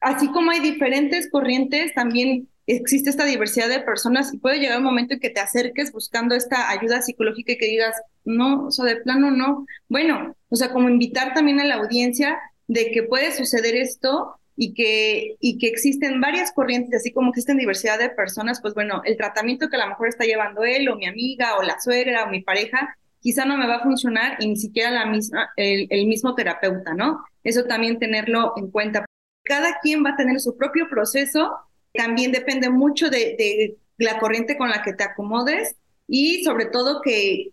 [0.00, 4.84] así como hay diferentes corrientes, también existe esta diversidad de personas y puede llegar un
[4.84, 8.96] momento en que te acerques buscando esta ayuda psicológica y que digas, no, o de
[8.96, 9.66] plano no.
[9.88, 14.74] Bueno, o sea, como invitar también a la audiencia de que puede suceder esto y
[14.74, 19.16] que, y que existen varias corrientes, así como existen diversidad de personas, pues bueno, el
[19.16, 22.30] tratamiento que a lo mejor está llevando él o mi amiga o la suegra o
[22.30, 26.34] mi pareja, quizá no me va a funcionar y ni siquiera la misma, el, mismo
[26.34, 27.24] terapeuta, ¿no?
[27.42, 29.06] Eso también tenerlo en cuenta.
[29.44, 31.56] Cada quien va a tener su propio proceso,
[31.94, 35.74] también depende mucho de, de la corriente con la que te acomodes
[36.06, 37.52] y sobre todo que,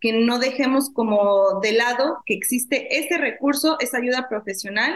[0.00, 4.92] que no dejemos como de lado que existe este recurso, esa ayuda profesional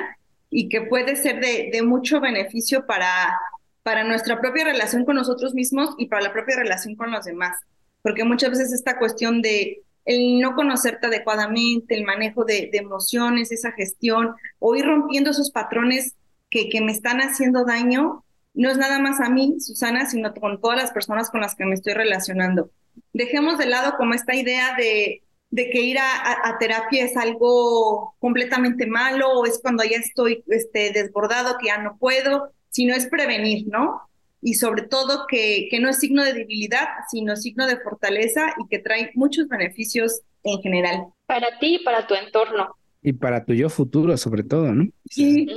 [0.53, 3.39] y que puede ser de, mucho beneficio para,
[3.83, 7.57] para nuestra propia relación con nosotros mismos y para la propia relación con los demás.
[8.03, 13.51] Porque muchas veces esta cuestión de el no conocerte adecuadamente, el manejo de, de emociones,
[13.51, 16.17] esa gestión, o ir rompiendo esos patrones
[16.51, 18.23] que, que me están haciendo daño,
[18.53, 21.65] no es nada más a mí, Susana, sino con todas las personas con las que
[21.65, 22.71] me estoy relacionando.
[23.15, 25.23] Dejemos de lado como esta idea de
[25.53, 30.93] de que ir a, terapia es algo completamente malo o es cuando ya estoy este,
[30.93, 34.01] desbordado, que ya no puedo, sino es prevenir, ¿no?
[34.41, 38.69] Y sobre todo que, que no es signo de debilidad, sino signo de fortaleza y
[38.69, 41.09] que trae muchos beneficios en general.
[41.27, 42.75] Para ti y para tu entorno.
[43.05, 44.87] Y para tu yo futuro, sobre todo, ¿no?
[45.11, 45.49] Sí.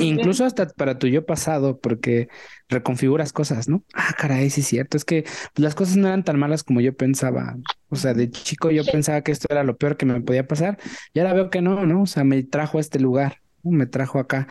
[0.00, 2.28] incluso hasta para tu yo pasado, porque
[2.68, 3.82] reconfiguras cosas, ¿no?
[3.94, 4.98] Ah, caray, sí es cierto.
[4.98, 5.24] Es que
[5.56, 7.56] las cosas no eran tan malas como yo pensaba.
[7.88, 10.78] O sea, de chico yo pensaba que esto era lo peor que me podía pasar.
[11.14, 12.02] Y ahora veo que no, ¿no?
[12.02, 14.50] O sea, me trajo a este lugar, me trajo acá,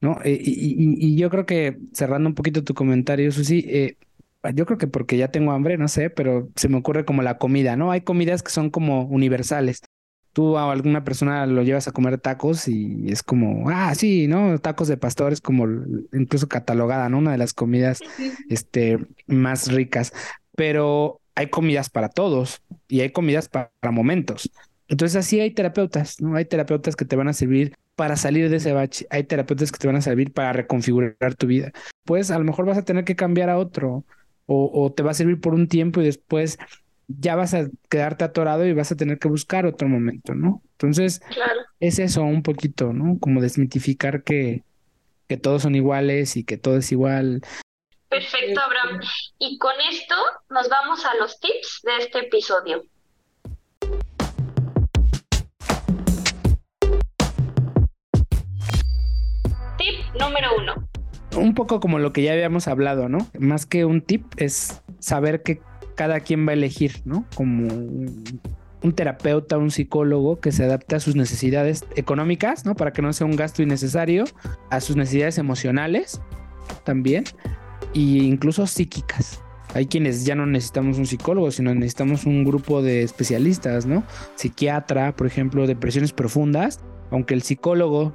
[0.00, 0.18] ¿no?
[0.24, 3.98] Eh, y, y, yo creo que, cerrando un poquito tu comentario, Susi, eh,
[4.52, 7.38] yo creo que porque ya tengo hambre, no sé, pero se me ocurre como la
[7.38, 7.92] comida, ¿no?
[7.92, 9.80] Hay comidas que son como universales
[10.34, 14.58] tú a alguna persona lo llevas a comer tacos y es como, ah, sí, ¿no?
[14.58, 15.66] Tacos de pastor es como
[16.12, 17.18] incluso catalogada, ¿no?
[17.18, 18.00] Una de las comidas
[18.50, 20.12] este, más ricas.
[20.56, 24.50] Pero hay comidas para todos y hay comidas para, momentos.
[24.88, 26.34] Entonces así hay terapeutas, ¿no?
[26.34, 29.78] Hay terapeutas que te van a servir para salir de ese bache, hay terapeutas que
[29.78, 31.70] te van a servir para reconfigurar tu vida.
[32.04, 34.04] Pues a lo mejor vas a tener que cambiar a otro
[34.46, 36.58] o, o te va a servir por un tiempo y después
[37.08, 40.62] ya vas a quedarte atorado y vas a tener que buscar otro momento, ¿no?
[40.72, 41.20] Entonces,
[41.80, 43.18] es eso un poquito, ¿no?
[43.18, 44.62] Como desmitificar que,
[45.28, 47.42] que todos son iguales y que todo es igual.
[48.08, 49.00] Perfecto, Abraham.
[49.38, 50.14] Y con esto
[50.50, 52.84] nos vamos a los tips de este episodio.
[59.76, 60.88] Tip número uno.
[61.36, 63.18] Un poco como lo que ya habíamos hablado, ¿no?
[63.38, 65.60] Más que un tip es saber que
[65.94, 67.26] cada quien va a elegir, ¿no?
[67.34, 72.74] Como un terapeuta, un psicólogo que se adapte a sus necesidades económicas, ¿no?
[72.74, 74.24] Para que no sea un gasto innecesario,
[74.70, 76.20] a sus necesidades emocionales
[76.84, 77.24] también,
[77.94, 79.40] e incluso psíquicas.
[79.72, 84.04] Hay quienes ya no necesitamos un psicólogo, sino necesitamos un grupo de especialistas, ¿no?
[84.36, 86.80] Psiquiatra, por ejemplo, depresiones profundas,
[87.10, 88.12] aunque el psicólogo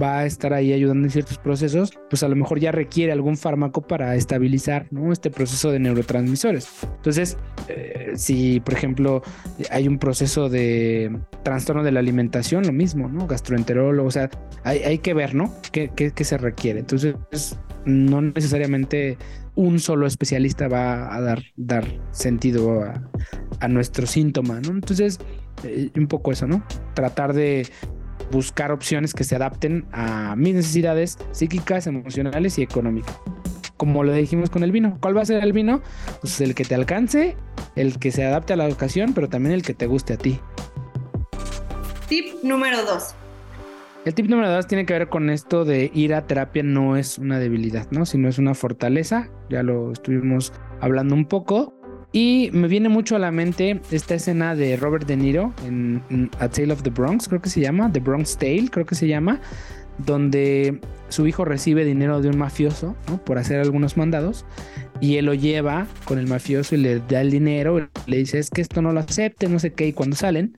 [0.00, 3.36] va a estar ahí ayudando en ciertos procesos, pues a lo mejor ya requiere algún
[3.36, 6.68] fármaco para estabilizar este proceso de neurotransmisores.
[6.96, 7.36] Entonces,
[7.68, 9.22] eh, si por ejemplo
[9.70, 13.26] hay un proceso de trastorno de la alimentación, lo mismo, ¿no?
[13.26, 14.30] Gastroenterólogo, o sea,
[14.64, 15.52] hay, que ver, ¿no?
[15.72, 16.80] ¿Qué, se requiere?
[16.80, 17.16] Entonces,
[17.84, 19.18] no necesariamente
[19.54, 23.02] un solo especialista va a dar, dar sentido a,
[23.60, 24.70] a nuestro síntoma, ¿no?
[24.70, 25.18] Entonces,
[25.64, 26.64] eh, un poco eso, ¿no?
[26.94, 27.66] Tratar de
[28.32, 33.16] buscar opciones que se adapten a mis necesidades psíquicas, emocionales y económicas.
[33.76, 34.98] Como lo dijimos con el vino.
[35.00, 35.82] ¿Cuál va a ser el vino?
[36.20, 37.36] Pues el que te alcance,
[37.76, 40.40] el que se adapte a la ocasión, pero también el que te guste a ti.
[42.08, 43.14] Tip número dos.
[44.04, 47.18] El tip número dos tiene que ver con esto de ir a terapia no es
[47.18, 48.04] una debilidad, ¿no?
[48.04, 49.28] Sino es una fortaleza.
[49.48, 51.72] Ya lo estuvimos hablando un poco.
[52.12, 56.48] Y me viene mucho a la mente esta escena de Robert De Niro en, A
[56.48, 59.40] Tale of the Bronx, creo que se llama, The Bronx Tale, creo que se llama,
[59.98, 64.44] donde su hijo recibe dinero de un mafioso por hacer algunos mandados
[65.00, 68.50] y él lo lleva con el mafioso y le da el dinero, le dice es
[68.50, 70.54] que esto no lo acepte, no sé qué, y cuando salen,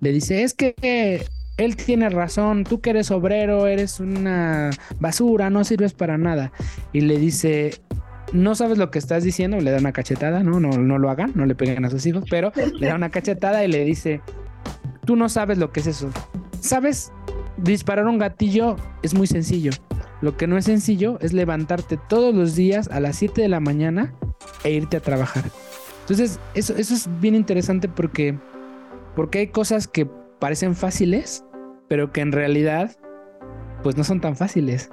[0.00, 1.24] le dice es que
[1.58, 6.52] él tiene razón, tú que eres obrero, eres una basura, no sirves para nada.
[6.92, 7.74] Y le dice,
[8.32, 10.60] no sabes lo que estás diciendo, le da una cachetada, ¿no?
[10.60, 13.64] No, no lo hagan, no le peguen a sus hijos, pero le da una cachetada
[13.64, 14.20] y le dice,
[15.04, 16.10] tú no sabes lo que es eso.
[16.60, 17.12] ¿Sabes?
[17.56, 19.72] Disparar un gatillo es muy sencillo,
[20.20, 23.60] Lo que no es sencillo es levantarte todos los días a las 7 de la
[23.60, 24.14] mañana
[24.64, 25.44] e irte a trabajar.
[26.00, 28.38] Entonces, eso, eso es bien interesante porque,
[29.14, 30.06] porque hay cosas que
[30.38, 31.44] parecen fáciles,
[31.88, 32.96] pero que en realidad,
[33.82, 34.90] pues no son tan fáciles.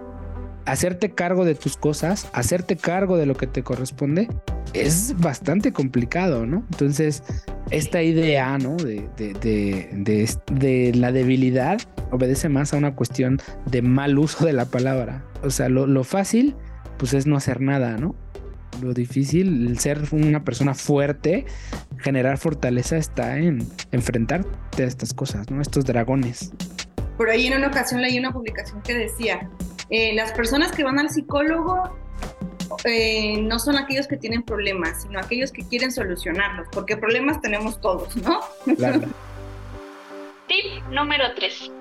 [0.70, 4.28] Hacerte cargo de tus cosas, hacerte cargo de lo que te corresponde,
[4.74, 6.58] es bastante complicado, ¿no?
[6.72, 7.24] Entonces,
[7.72, 8.76] esta idea, ¿no?
[8.76, 15.26] De, de, la debilidad obedece más a una cuestión de mal uso de la palabra.
[15.42, 16.56] O sea, lo, lo fácil,
[17.00, 18.14] pues es no hacer nada, ¿no?
[18.80, 21.48] Lo difícil, el ser una persona fuerte,
[21.98, 25.64] generar fortaleza está en enfrentarte a estas cosas, ¿no?
[25.64, 26.52] Estos dragones.
[27.18, 29.50] Por ahí en una ocasión leí una publicación que decía,
[29.90, 31.96] eh, las personas que van al psicólogo
[32.86, 37.82] eh, no son aquellos que tienen problemas, sino aquellos que quieren solucionarlos, porque problemas tenemos
[37.82, 38.40] todos, ¿no?
[38.76, 39.02] Claro.
[40.48, 41.72] Tip número 3.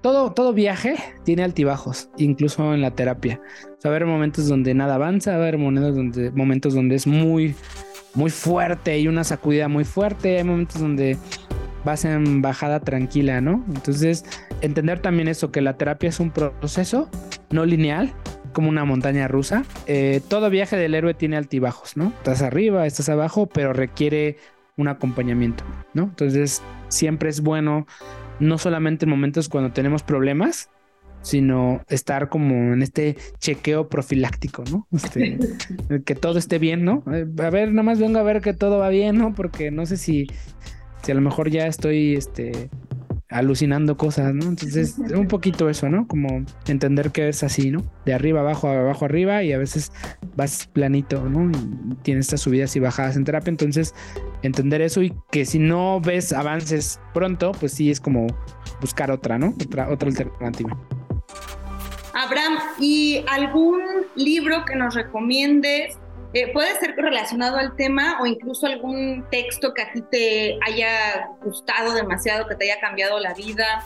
[0.00, 3.40] Todo, todo viaje tiene altibajos, incluso en la terapia.
[3.64, 7.06] O sea, haber momentos donde nada avanza, va a haber momentos donde, momentos donde es
[7.06, 7.54] muy,
[8.14, 10.38] muy fuerte y una sacudida muy fuerte.
[10.38, 11.16] Hay momentos donde
[11.84, 13.64] vas en bajada tranquila, ¿no?
[13.68, 14.24] Entonces,
[14.60, 17.08] entender también eso, que la terapia es un proceso
[17.50, 18.12] no lineal,
[18.52, 19.64] como una montaña rusa.
[19.86, 22.12] Eh, todo viaje del héroe tiene altibajos, ¿no?
[22.18, 24.36] Estás arriba, estás abajo, pero requiere
[24.76, 25.64] un acompañamiento,
[25.94, 26.04] ¿no?
[26.04, 27.86] Entonces, siempre es bueno,
[28.40, 30.70] no solamente en momentos cuando tenemos problemas,
[31.22, 34.86] sino estar como en este chequeo profiláctico, ¿no?
[34.92, 35.38] Este,
[36.04, 37.04] que todo esté bien, ¿no?
[37.12, 39.34] Eh, a ver, nada más vengo a ver que todo va bien, ¿no?
[39.34, 40.26] Porque no sé si,
[41.02, 42.70] si a lo mejor ya estoy, este,
[43.32, 44.44] alucinando cosas, ¿no?
[44.44, 46.06] Entonces, un poquito eso, ¿no?
[46.06, 47.82] Como entender que es así, ¿no?
[48.04, 49.90] De arriba abajo, abajo arriba y a veces
[50.36, 51.50] vas planito, ¿no?
[51.50, 53.94] Y tienes estas subidas y bajadas en terapia, entonces
[54.42, 58.26] entender eso y que si no ves avances pronto, pues sí es como
[58.80, 59.54] buscar otra, ¿no?
[59.64, 60.78] Otra, otra alternativa.
[62.14, 63.80] Abraham, ¿y algún
[64.14, 65.96] libro que nos recomiendes
[66.34, 71.28] eh, puede ser relacionado al tema o incluso algún texto que a ti te haya
[71.42, 73.84] gustado demasiado, que te haya cambiado la vida.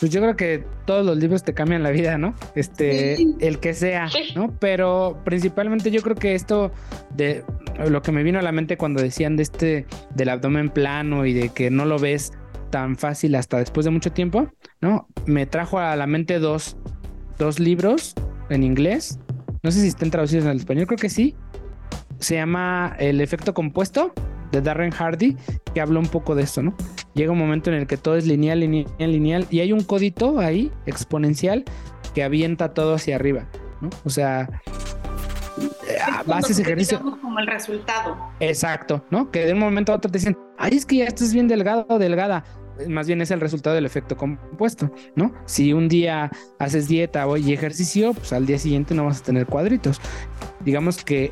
[0.00, 2.34] Pues yo creo que todos los libros te cambian la vida, ¿no?
[2.54, 4.52] Este, el que sea, ¿no?
[4.58, 6.72] Pero principalmente yo creo que esto
[7.10, 7.44] de
[7.86, 11.34] lo que me vino a la mente cuando decían de este del abdomen plano y
[11.34, 12.32] de que no lo ves
[12.70, 14.48] tan fácil hasta después de mucho tiempo,
[14.80, 15.06] ¿no?
[15.26, 16.76] Me trajo a la mente dos,
[17.38, 18.14] dos libros
[18.48, 19.20] en inglés.
[19.62, 21.36] No sé si estén traducidos en el español, creo que sí
[22.20, 24.12] se llama El efecto compuesto
[24.52, 25.36] de Darren Hardy,
[25.74, 26.74] que habla un poco de esto, ¿no?
[27.14, 30.40] Llega un momento en el que todo es lineal, lineal, lineal, y hay un codito
[30.40, 31.64] ahí, exponencial,
[32.14, 33.46] que avienta todo hacia arriba,
[33.80, 33.90] ¿no?
[34.04, 34.48] O sea,
[36.32, 37.00] haces ejercicio.
[37.00, 38.16] Como el resultado.
[38.40, 39.30] Exacto, ¿no?
[39.30, 41.86] Que de un momento a otro te dicen, ay, es que ya estás bien delgado
[41.88, 42.44] o delgada.
[42.88, 45.34] Más bien es el resultado del efecto compuesto, ¿no?
[45.44, 49.24] Si un día haces dieta o y ejercicio, pues al día siguiente no vas a
[49.24, 50.00] tener cuadritos.
[50.64, 51.30] Digamos que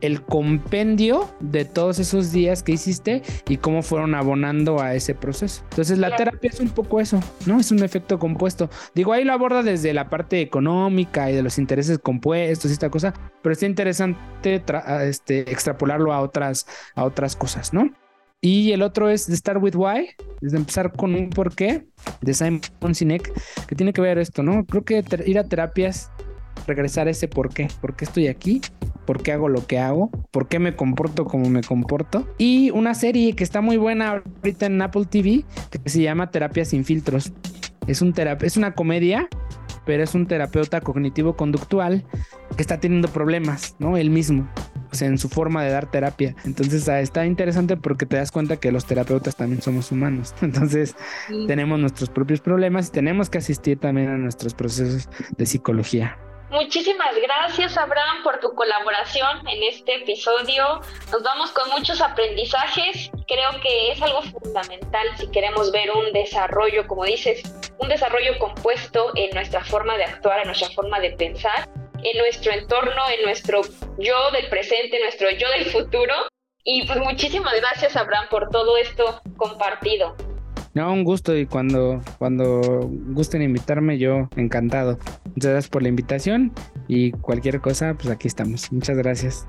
[0.00, 5.62] el compendio de todos esos días que hiciste y cómo fueron abonando a ese proceso.
[5.70, 7.60] Entonces la terapia es un poco eso, ¿no?
[7.60, 8.70] Es un efecto compuesto.
[8.94, 12.90] Digo, ahí lo aborda desde la parte económica y de los intereses compuestos y esta
[12.90, 14.62] cosa, pero está interesante
[15.02, 17.90] este, extrapolarlo a otras, a otras cosas, ¿no?
[18.42, 20.08] Y el otro es de Start with Why,
[20.40, 21.86] es de empezar con un porqué
[22.22, 23.30] de Simon Sinek,
[23.66, 24.64] que tiene que ver esto, ¿no?
[24.64, 26.10] Creo que ir a terapias,
[26.66, 28.62] regresar a ese por qué, por qué estoy aquí,
[29.06, 32.26] por qué hago lo que hago, por qué me comporto como me comporto.
[32.38, 36.64] Y una serie que está muy buena ahorita en Apple TV que se llama Terapia
[36.64, 37.32] sin filtros.
[37.86, 39.28] Es, un es una comedia,
[39.84, 42.04] pero es un terapeuta cognitivo-conductual
[42.56, 43.96] que está teniendo problemas, ¿no?
[43.96, 44.48] Él mismo,
[44.92, 46.36] o sea, en su forma de dar terapia.
[46.44, 50.34] Entonces ah, está interesante porque te das cuenta que los terapeutas también somos humanos.
[50.42, 50.94] Entonces
[51.46, 56.16] tenemos nuestros propios problemas y tenemos que asistir también a nuestros procesos de psicología.
[56.50, 60.80] Muchísimas gracias, Abraham, por tu colaboración en este episodio.
[61.12, 63.08] Nos vamos con muchos aprendizajes.
[63.28, 67.40] Creo que es algo fundamental si queremos ver un desarrollo, como dices,
[67.78, 71.68] un desarrollo compuesto en nuestra forma de actuar, en nuestra forma de pensar,
[72.02, 73.60] en nuestro entorno, en nuestro
[73.98, 76.14] yo del presente, nuestro yo del futuro.
[76.64, 80.16] Y pues muchísimas gracias, Abraham, por todo esto compartido.
[80.74, 84.98] No, un gusto y cuando, cuando gusten invitarme, yo encantado.
[85.34, 86.52] Muchas gracias por la invitación
[86.86, 88.70] y cualquier cosa, pues aquí estamos.
[88.72, 89.46] Muchas gracias.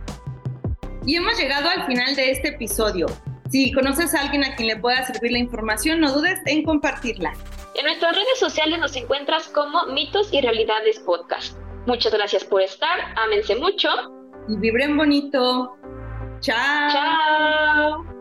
[1.05, 3.07] Y hemos llegado al final de este episodio.
[3.51, 7.33] Si conoces a alguien a quien le pueda servir la información, no dudes en compartirla.
[7.75, 11.57] En nuestras redes sociales nos encuentras como Mitos y Realidades Podcast.
[11.85, 13.89] Muchas gracias por estar, ámense mucho.
[14.47, 15.75] Y vibren bonito.
[16.39, 16.89] Chao.
[16.91, 18.20] Chao.